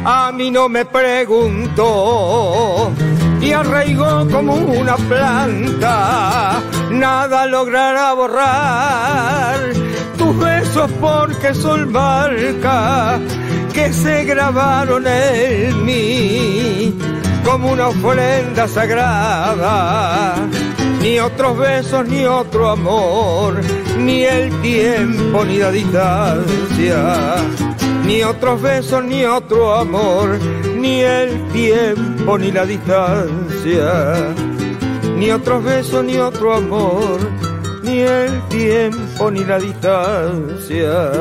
[0.07, 2.91] a mí no me preguntó
[3.41, 9.57] y arraigó como una planta, nada logrará borrar
[10.15, 13.19] tus besos porque son marca
[13.73, 16.93] que se grabaron en mí
[17.43, 20.35] como una ofrenda sagrada.
[21.05, 23.61] Ni otros besos, ni otro amor,
[23.99, 27.35] ni el tiempo, ni la distancia
[28.05, 30.39] ni otros besos, ni otro amor,
[30.75, 34.33] ni el tiempo, ni la distancia,
[35.17, 37.19] ni otros besos, ni otro amor,
[37.83, 41.11] ni el tiempo, ni la distancia.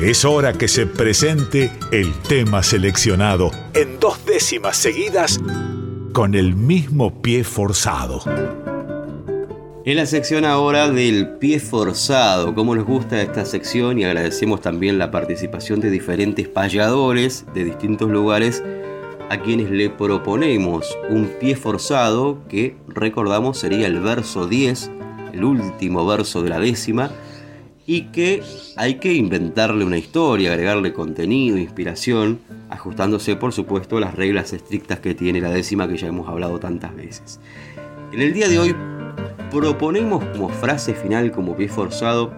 [0.00, 5.40] Es hora que se presente el tema seleccionado en dos décimas seguidas
[6.16, 8.22] con el mismo pie forzado.
[9.84, 14.96] En la sección ahora del pie forzado, como nos gusta esta sección y agradecemos también
[14.96, 18.64] la participación de diferentes payadores de distintos lugares
[19.28, 24.90] a quienes le proponemos un pie forzado que recordamos sería el verso 10,
[25.34, 27.10] el último verso de la décima,
[27.86, 28.42] y que
[28.76, 34.98] hay que inventarle una historia, agregarle contenido, inspiración, ajustándose por supuesto a las reglas estrictas
[34.98, 37.40] que tiene la décima que ya hemos hablado tantas veces.
[38.12, 38.74] En el día de hoy
[39.50, 42.34] proponemos como frase final, como pie forzado,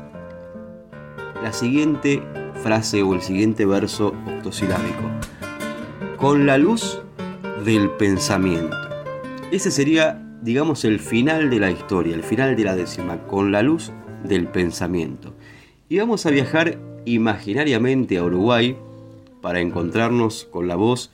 [1.42, 2.22] la siguiente
[2.62, 5.02] frase o el siguiente verso octosilábico.
[6.18, 7.00] Con la luz
[7.64, 8.76] del pensamiento.
[9.50, 13.62] Ese sería, digamos, el final de la historia, el final de la décima, con la
[13.62, 13.92] luz
[14.24, 15.34] del pensamiento.
[15.90, 18.76] Y vamos a viajar imaginariamente a Uruguay,
[19.40, 21.10] para encontrarnos con la voz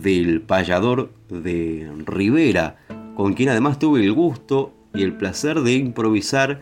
[0.00, 2.76] del payador de Rivera,
[3.16, 6.60] con quien además tuve el gusto y el placer de improvisar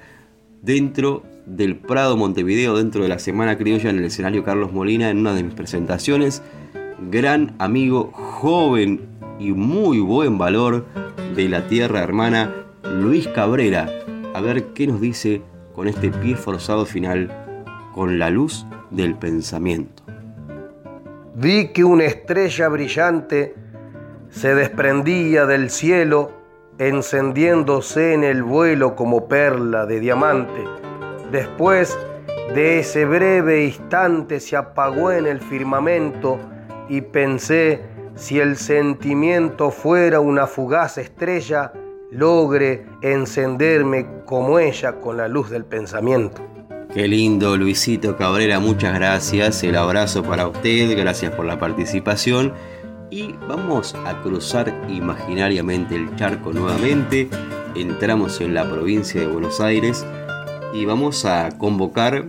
[0.63, 5.19] dentro del Prado Montevideo, dentro de la Semana Criolla en el escenario Carlos Molina, en
[5.19, 6.43] una de mis presentaciones.
[7.11, 9.03] Gran amigo, joven
[9.39, 10.87] y muy buen valor
[11.37, 12.55] de la tierra hermana,
[12.85, 13.91] Luis Cabrera.
[14.33, 15.43] A ver qué nos dice
[15.75, 17.40] con este pie forzado final,
[18.01, 20.03] con la luz del pensamiento.
[21.35, 23.55] Vi que una estrella brillante
[24.31, 26.31] se desprendía del cielo,
[26.79, 30.65] encendiéndose en el vuelo como perla de diamante.
[31.31, 31.99] Después
[32.55, 36.39] de ese breve instante se apagó en el firmamento
[36.89, 37.83] y pensé
[38.15, 41.75] si el sentimiento fuera una fugaz estrella,
[42.11, 46.41] logre encenderme como ella con la luz del pensamiento.
[46.93, 49.63] Qué lindo, Luisito Cabrera, muchas gracias.
[49.63, 52.53] El abrazo para usted, gracias por la participación.
[53.13, 57.31] Y vamos a cruzar imaginariamente el charco nuevamente.
[57.77, 60.05] Entramos en la provincia de Buenos Aires
[60.75, 62.25] y vamos a convocar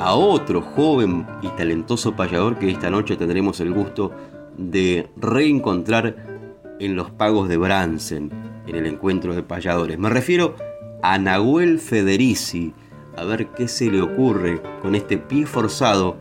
[0.00, 4.10] a otro joven y talentoso payador que esta noche tendremos el gusto
[4.58, 6.16] de reencontrar
[6.80, 8.32] en los pagos de Bransen,
[8.66, 10.00] en el encuentro de payadores.
[10.00, 10.56] Me refiero
[11.00, 12.74] a Nahuel Federici,
[13.16, 16.16] a ver qué se le ocurre con este pie forzado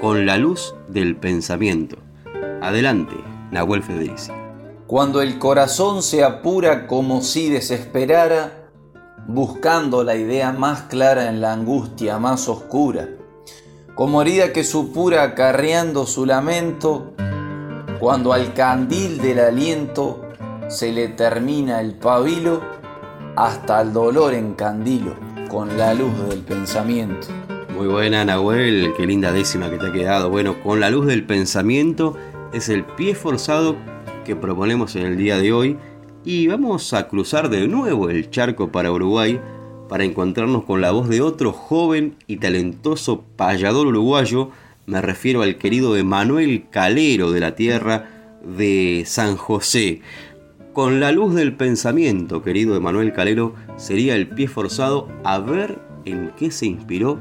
[0.00, 1.96] con la luz del pensamiento.
[2.60, 3.16] Adelante,
[3.50, 4.32] Nahuel Federici.
[4.86, 8.68] Cuando el corazón se apura como si desesperara,
[9.26, 13.08] buscando la idea más clara en la angustia más oscura,
[13.94, 17.14] como herida que supura acarreando su lamento,
[17.98, 20.22] cuando al candil del aliento
[20.68, 22.60] se le termina el pabilo,
[23.34, 25.25] hasta el dolor encandilo
[25.56, 27.28] con la luz del pensamiento.
[27.74, 30.28] Muy buena, Nahuel, qué linda décima que te ha quedado.
[30.28, 32.14] Bueno, con la luz del pensamiento
[32.52, 33.74] es el pie forzado
[34.26, 35.78] que proponemos en el día de hoy
[36.26, 39.40] y vamos a cruzar de nuevo el charco para Uruguay
[39.88, 44.50] para encontrarnos con la voz de otro joven y talentoso payador uruguayo,
[44.84, 48.10] me refiero al querido Emanuel Calero de la tierra
[48.44, 50.02] de San José.
[50.76, 56.32] Con la luz del pensamiento, querido Emanuel Calero, sería el pie forzado a ver en
[56.36, 57.18] qué se inspiró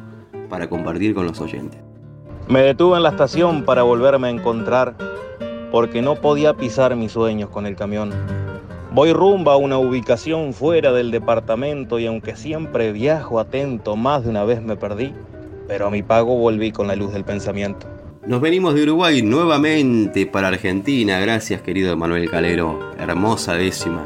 [0.49, 1.79] para compartir con los oyentes.
[2.49, 4.97] Me detuve en la estación para volverme a encontrar,
[5.71, 8.11] porque no podía pisar mis sueños con el camión.
[8.91, 14.31] Voy rumbo a una ubicación fuera del departamento y aunque siempre viajo atento, más de
[14.31, 15.13] una vez me perdí,
[15.65, 17.87] pero a mi pago volví con la luz del pensamiento.
[18.27, 24.03] Nos venimos de Uruguay nuevamente para Argentina, gracias querido Manuel Calero, hermosa décima.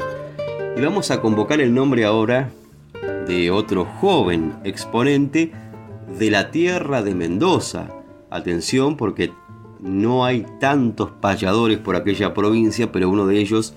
[0.76, 2.50] Y vamos a convocar el nombre ahora
[3.26, 5.52] de otro joven exponente
[6.18, 7.88] de la tierra de Mendoza.
[8.28, 9.32] Atención porque
[9.80, 13.72] no hay tantos payadores por aquella provincia, pero uno de ellos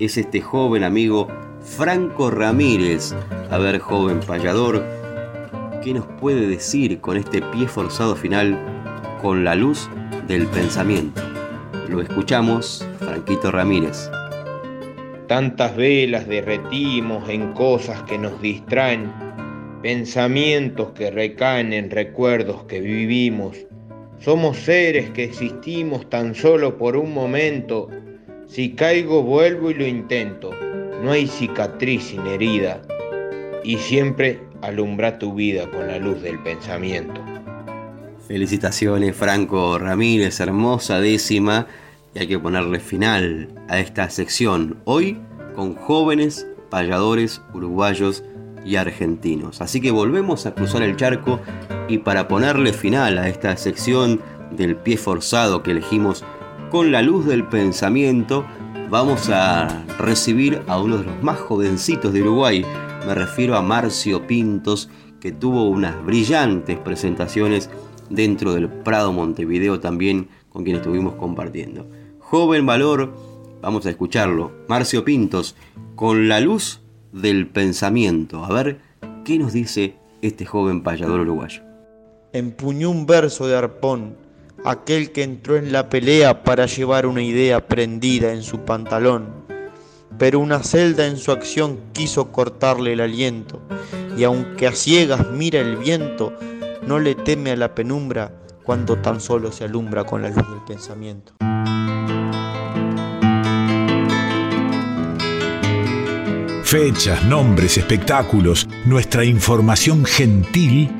[0.00, 1.28] es este joven amigo
[1.60, 3.14] Franco Ramírez.
[3.48, 4.84] A ver, joven payador,
[5.84, 8.73] ¿qué nos puede decir con este pie forzado final
[9.24, 9.88] con la luz
[10.28, 11.22] del pensamiento.
[11.88, 14.10] Lo escuchamos, Franquito Ramírez.
[15.28, 19.10] Tantas velas derretimos en cosas que nos distraen,
[19.80, 23.56] pensamientos que recaen en recuerdos que vivimos.
[24.18, 27.88] Somos seres que existimos tan solo por un momento.
[28.46, 30.50] Si caigo vuelvo y lo intento.
[31.02, 32.82] No hay cicatriz sin herida.
[33.64, 37.33] Y siempre alumbra tu vida con la luz del pensamiento.
[38.26, 41.66] Felicitaciones Franco Ramírez, hermosa décima
[42.14, 45.18] y hay que ponerle final a esta sección hoy
[45.54, 48.24] con jóvenes payadores uruguayos
[48.64, 49.60] y argentinos.
[49.60, 51.38] Así que volvemos a cruzar el charco
[51.86, 56.24] y para ponerle final a esta sección del pie forzado que elegimos
[56.70, 58.46] con la luz del pensamiento,
[58.88, 62.64] vamos a recibir a uno de los más jovencitos de Uruguay.
[63.06, 64.88] Me refiero a Marcio Pintos,
[65.20, 67.70] que tuvo unas brillantes presentaciones
[68.10, 71.86] dentro del Prado Montevideo también con quien estuvimos compartiendo.
[72.20, 73.14] Joven valor,
[73.60, 74.52] vamos a escucharlo.
[74.68, 75.56] Marcio Pintos,
[75.94, 76.80] con la luz
[77.12, 78.44] del pensamiento.
[78.44, 78.80] A ver
[79.24, 81.62] qué nos dice este joven payador uruguayo.
[82.32, 84.16] Empuñó un verso de arpón,
[84.64, 89.26] aquel que entró en la pelea para llevar una idea prendida en su pantalón.
[90.18, 93.60] Pero una celda en su acción quiso cortarle el aliento,
[94.16, 96.32] y aunque a ciegas mira el viento,
[96.86, 98.32] no le teme a la penumbra
[98.62, 101.34] cuando tan solo se alumbra con la luz del pensamiento.
[106.64, 110.90] Fechas, nombres, espectáculos, nuestra información gentil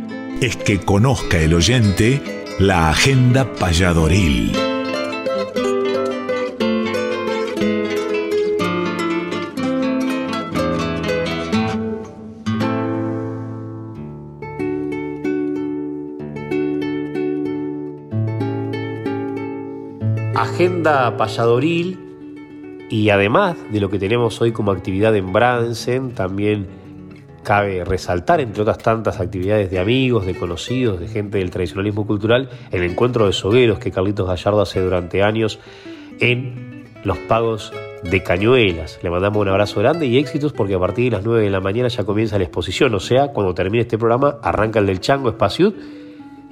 [0.40, 4.73] es que conozca el oyente la agenda payadoril.
[20.54, 21.98] Agenda payadoril
[22.88, 26.68] y además de lo que tenemos hoy como actividad en Bransen, también
[27.42, 32.50] cabe resaltar, entre otras tantas actividades de amigos, de conocidos, de gente del tradicionalismo cultural,
[32.70, 35.58] el encuentro de sogueros que Carlitos Gallardo hace durante años
[36.20, 37.72] en los pagos
[38.04, 39.00] de Cañuelas.
[39.02, 41.60] Le mandamos un abrazo grande y éxitos porque a partir de las 9 de la
[41.60, 45.30] mañana ya comienza la exposición, o sea, cuando termine este programa arranca el del Chango
[45.30, 45.74] Espaciud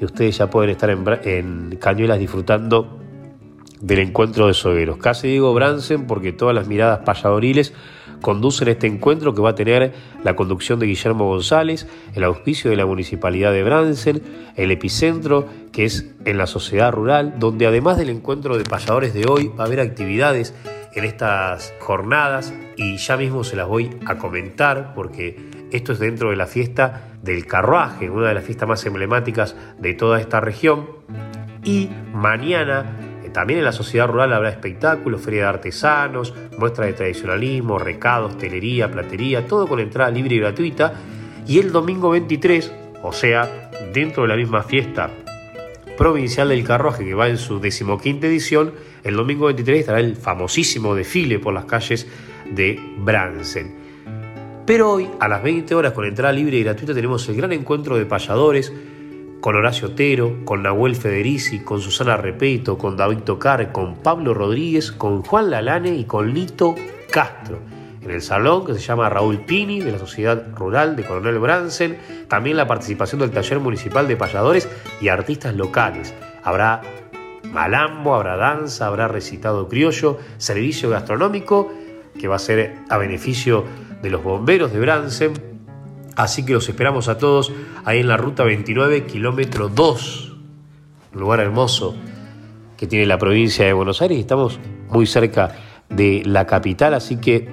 [0.00, 2.98] y ustedes ya pueden estar en Cañuelas disfrutando
[3.82, 4.96] del encuentro de sogueros.
[4.96, 7.74] Casi digo Bransen porque todas las miradas payadoriles
[8.22, 12.76] conducen este encuentro que va a tener la conducción de Guillermo González, el auspicio de
[12.76, 14.22] la Municipalidad de Bransen,
[14.56, 19.26] el epicentro que es en la sociedad rural, donde además del encuentro de payadores de
[19.26, 20.54] hoy va a haber actividades
[20.94, 26.30] en estas jornadas y ya mismo se las voy a comentar porque esto es dentro
[26.30, 30.86] de la fiesta del carruaje, una de las fiestas más emblemáticas de toda esta región.
[31.64, 37.78] Y mañana también en la sociedad rural habrá espectáculos, feria de artesanos, muestras de tradicionalismo,
[37.78, 40.94] recados, hostelería, platería, todo con entrada libre y gratuita.
[41.46, 42.72] Y el domingo 23,
[43.02, 45.10] o sea, dentro de la misma fiesta
[45.96, 48.72] provincial del carruaje que va en su decimoquinta edición,
[49.04, 52.06] el domingo 23 estará el famosísimo desfile por las calles
[52.50, 53.82] de Bransen.
[54.66, 57.96] Pero hoy, a las 20 horas con entrada libre y gratuita, tenemos el gran encuentro
[57.96, 58.72] de payadores
[59.42, 64.92] con Horacio Otero, con Nahuel Federici, con Susana Repeto, con David Tocar, con Pablo Rodríguez,
[64.92, 66.76] con Juan Lalane y con Lito
[67.10, 67.58] Castro.
[68.02, 71.98] En el salón que se llama Raúl Pini de la Sociedad Rural de Coronel Bransen,
[72.28, 74.68] también la participación del Taller Municipal de Payadores
[75.00, 76.14] y artistas locales.
[76.44, 76.80] Habrá
[77.42, 81.72] malambo, habrá danza, habrá recitado criollo, servicio gastronómico
[82.16, 83.64] que va a ser a beneficio
[84.02, 85.51] de los bomberos de Bransen,
[86.16, 87.52] Así que los esperamos a todos
[87.84, 90.32] ahí en la ruta 29, kilómetro 2,
[91.14, 91.94] un lugar hermoso
[92.76, 94.18] que tiene la provincia de Buenos Aires.
[94.18, 94.58] Estamos
[94.90, 95.54] muy cerca
[95.88, 97.48] de la capital, así que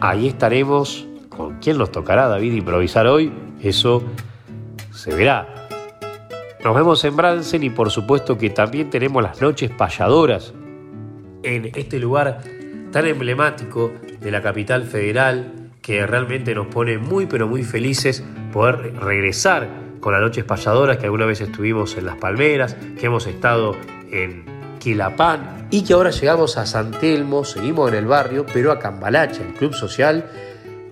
[0.00, 1.06] ahí estaremos.
[1.28, 3.32] ¿Con quién nos tocará, David, improvisar hoy?
[3.62, 4.02] Eso
[4.90, 5.68] se verá.
[6.62, 10.52] Nos vemos en Bransen y por supuesto que también tenemos las noches payadoras
[11.42, 12.40] en este lugar
[12.92, 18.22] tan emblemático de la capital federal que realmente nos pone muy pero muy felices
[18.52, 19.68] poder regresar
[20.00, 23.76] con las noches payadoras que alguna vez estuvimos en Las Palmeras, que hemos estado
[24.10, 24.44] en
[24.78, 29.42] Quilapán y que ahora llegamos a San Telmo, seguimos en el barrio, pero a Cambalache,
[29.42, 30.24] el Club Social,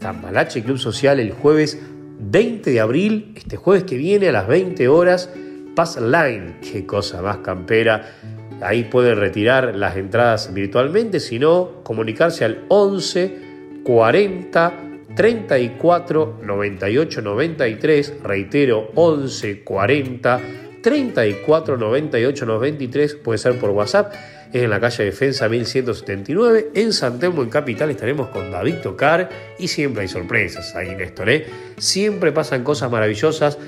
[0.01, 1.81] Cambalache Club Social el jueves
[2.19, 5.31] 20 de abril, este jueves que viene a las 20 horas,
[5.75, 8.13] Pass Line, qué cosa más campera.
[8.61, 13.50] Ahí pueden retirar las entradas virtualmente, si no, comunicarse al 11
[13.85, 14.73] 40
[15.15, 20.41] 34 98 93, reitero 11 40
[20.83, 24.15] 34 98 93, puede ser por WhatsApp,
[24.53, 29.29] es en la calle Defensa 1179, en San Telmo, en Capital, estaremos con David Tocar
[29.59, 31.47] y siempre hay sorpresas ahí, Néstor, ¿eh?
[31.79, 33.59] siempre pasan cosas maravillosas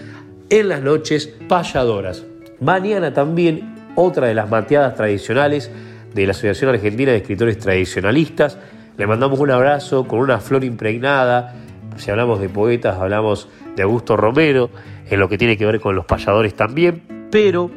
[0.49, 2.25] en las noches payadoras.
[2.61, 5.71] Mañana también otra de las mateadas tradicionales
[6.15, 8.59] de la Asociación Argentina de Escritores Tradicionalistas,
[8.97, 11.55] le mandamos un abrazo con una flor impregnada.
[11.97, 14.70] Si hablamos de poetas, hablamos de Augusto Romero,
[15.09, 17.70] en lo que tiene que ver con los payadores también, pero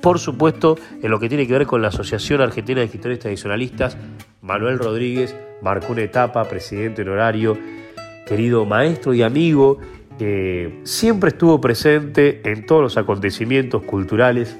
[0.00, 3.96] por supuesto en lo que tiene que ver con la Asociación Argentina de Escritores Tradicionalistas,
[4.40, 7.56] Manuel Rodríguez marcó una etapa, presidente honorario,
[8.26, 9.78] querido maestro y amigo,
[10.18, 14.56] que siempre estuvo presente en todos los acontecimientos culturales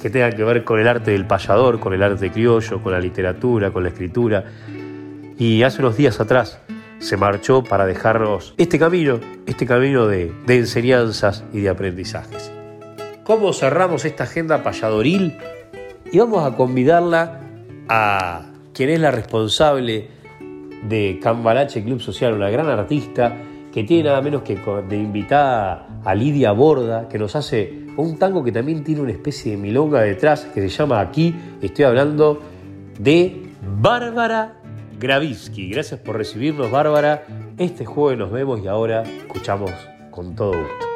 [0.00, 2.98] que tengan que ver con el arte del payador, con el arte criollo, con la
[2.98, 4.44] literatura, con la escritura
[5.38, 6.60] y hace unos días atrás
[6.98, 12.52] se marchó para dejarnos este camino, este camino de, enseñanzas y de aprendizajes.
[13.24, 15.36] ¿Cómo cerramos esta agenda payadoril?
[16.12, 17.40] Y vamos a convidarla
[17.88, 20.08] a quien es la responsable
[20.88, 23.36] de Cambalache Club Social, una gran artista
[23.72, 24.56] que tiene nada menos que
[24.88, 29.52] de invitada a Lidia Borda, que nos hace un tango que también tiene una especie
[29.52, 32.40] de milonga detrás, que se llama Aquí, estoy hablando
[32.98, 33.42] de
[33.80, 34.61] Bárbara
[35.02, 35.68] Gravisky.
[35.68, 37.26] Gracias por recibirnos, Bárbara.
[37.58, 39.72] Este jueves nos vemos y ahora escuchamos
[40.12, 40.92] con todo gusto.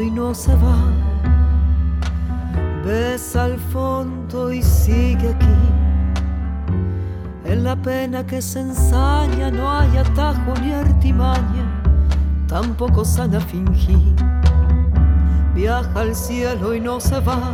[0.00, 0.78] Y no se va.
[2.84, 5.71] Besa al fondo y sigue aquí
[7.52, 11.82] en la pena que se ensaña no hay atajo ni artimaña,
[12.48, 14.16] tampoco sana fingir.
[15.54, 17.52] Viaja al cielo y no se va.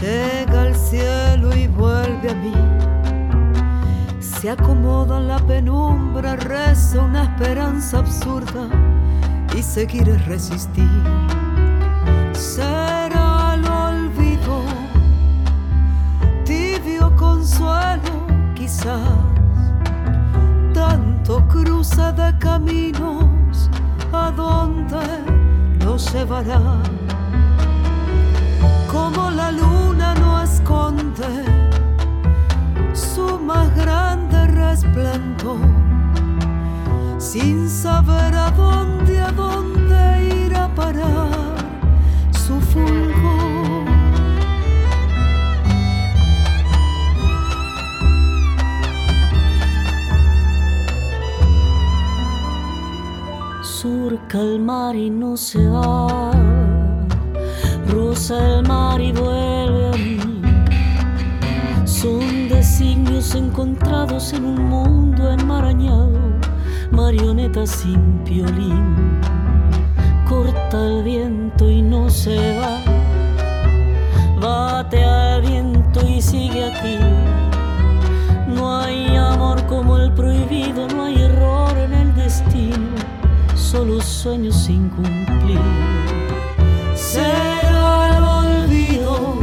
[0.00, 2.54] llega al cielo y vuelve a mí.
[4.18, 8.66] Se acomoda en la penumbra, reza una esperanza absurda
[9.56, 11.02] y seguiré resistir.
[12.32, 12.89] Será
[20.72, 23.70] tanto cruza de caminos,
[24.12, 24.96] ¿a dónde
[25.84, 26.60] nos llevará?
[28.90, 31.44] Como la luna no esconde
[32.94, 35.60] su más grande resplandor,
[37.18, 41.28] sin saber a dónde, a dónde ir a parar
[42.30, 43.59] su fulgor.
[54.30, 56.30] Surca el mar y no se va,
[57.88, 60.18] rosa el mar y vuelve a mí.
[61.84, 66.12] Son designios encontrados en un mundo enmarañado,
[66.92, 69.20] marionetas sin violín.
[70.28, 72.78] Corta el viento y no se va,
[74.40, 76.98] bate al viento y sigue aquí.
[78.46, 82.94] No hay amor como el prohibido, no hay error en el destino,
[83.70, 85.60] solo sueños sin cumplir.
[86.96, 89.38] Será el olvido,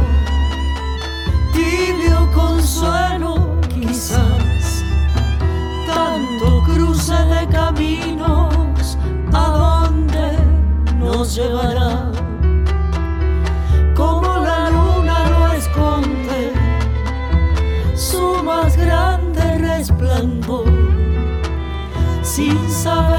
[1.54, 4.84] tibio consuelo quizás,
[5.86, 8.98] tanto cruce de caminos,
[9.32, 10.36] ¿a dónde
[10.98, 12.12] nos llevará?
[13.96, 16.52] Como la luna no esconde
[17.96, 20.66] su más grande resplandor,
[22.22, 23.17] sin saber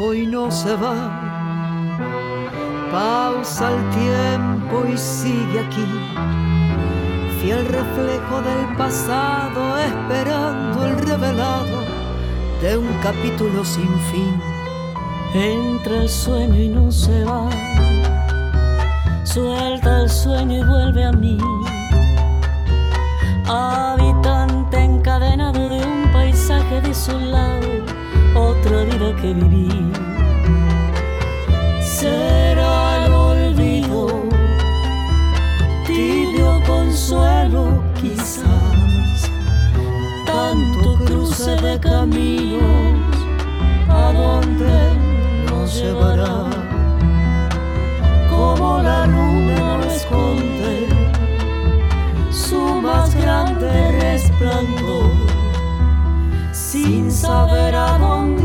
[0.00, 0.96] y no se va.
[2.90, 5.84] Pausa el tiempo y sigue aquí.
[7.40, 11.78] Fiel reflejo del pasado, esperando el revelado
[12.62, 14.40] de un capítulo sin fin.
[15.34, 17.48] Entra el sueño y no se va.
[19.22, 21.38] Suelta el sueño y vuelve a mí.
[23.46, 27.49] Habitante encadenado de un paisaje desolado,
[29.16, 29.68] que viví.
[31.80, 34.06] Será el olvido,
[35.86, 39.30] tibio consuelo quizás,
[40.26, 43.16] tanto cruce de caminos,
[43.88, 44.74] ¿a dónde
[45.50, 46.44] nos llevará?
[48.30, 50.88] Como la luna no esconde
[52.30, 55.10] su más grande resplandor,
[56.52, 58.40] sin saber a dónde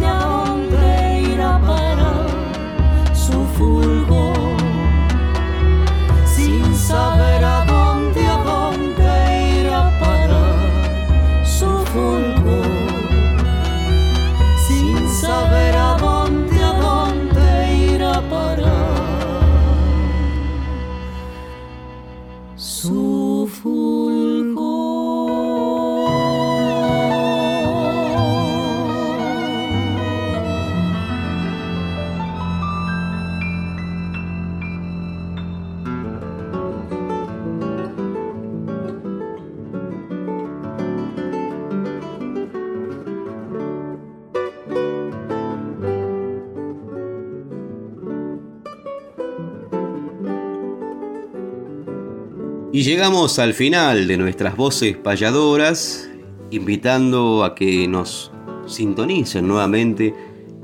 [52.76, 56.10] Y llegamos al final de nuestras voces payadoras,
[56.52, 58.34] invitando a que nos
[58.68, 60.14] sintonicen nuevamente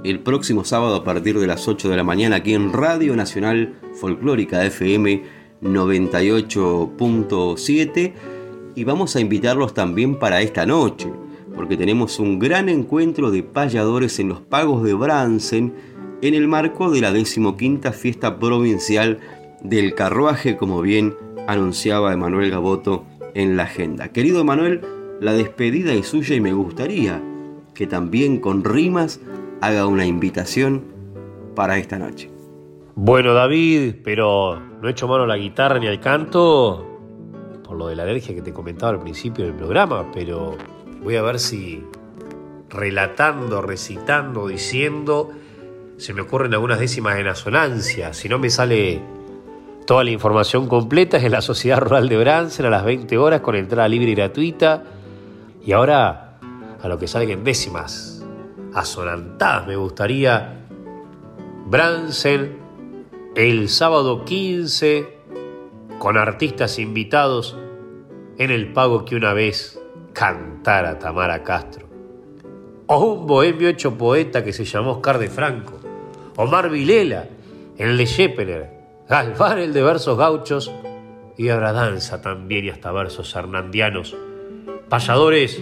[0.03, 3.75] el próximo sábado a partir de las 8 de la mañana aquí en Radio Nacional
[3.93, 5.23] Folclórica FM
[5.61, 8.13] 98.7
[8.75, 11.09] y vamos a invitarlos también para esta noche,
[11.55, 15.73] porque tenemos un gran encuentro de payadores en los pagos de Bransen
[16.21, 19.21] en el marco de la decimoquinta fiesta provincial
[19.63, 21.15] del carruaje, como bien
[21.47, 24.09] anunciaba Emanuel Gaboto en la agenda.
[24.09, 24.81] Querido Emanuel,
[25.19, 27.21] la despedida es suya y me gustaría
[27.73, 29.19] que también con rimas
[29.61, 30.83] haga una invitación
[31.55, 32.29] para esta noche.
[32.95, 36.87] Bueno, David, pero no he hecho mano a la guitarra ni al canto
[37.71, 40.57] por lo de la alergia que te comentaba al principio del programa, pero
[41.01, 41.81] voy a ver si
[42.69, 45.29] relatando, recitando, diciendo,
[45.95, 48.11] se me ocurren algunas décimas en asonancia.
[48.11, 48.99] Si no me sale
[49.91, 53.41] toda la información completa, es en la Sociedad Rural de Bransen a las 20 horas
[53.41, 54.83] con entrada libre y gratuita.
[55.65, 56.37] Y ahora,
[56.81, 58.25] a lo que salgan décimas
[58.73, 60.61] asonantadas, me gustaría
[61.65, 62.57] Bransen
[63.35, 65.09] el sábado 15
[65.99, 67.57] con artistas invitados
[68.37, 69.77] en el pago que una vez
[70.13, 71.85] cantara Tamara Castro.
[72.87, 75.81] O un bohemio hecho poeta que se llamó Oscar de Franco.
[76.37, 77.27] Omar Vilela,
[77.77, 78.80] el de Scheppener.
[79.11, 80.71] Galván el de versos gauchos.
[81.37, 84.15] Y ahora danza también y hasta versos hernandianos.
[84.87, 85.61] Payadores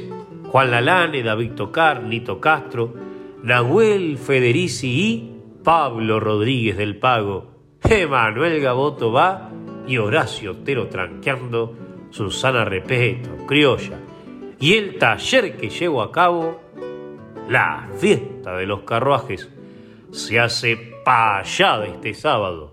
[0.51, 2.93] Juan Lalane, David Tocar, Nito Castro,
[3.41, 7.79] Nahuel Federici y Pablo Rodríguez del Pago.
[7.81, 9.49] Emanuel Gaboto va
[9.87, 11.75] y Horacio Otero tranqueando,
[12.11, 13.97] Susana Repeto, criolla,
[14.59, 16.61] y el taller que llevo a cabo,
[17.49, 19.49] la fiesta de los carruajes,
[20.11, 22.68] se hace payada este sábado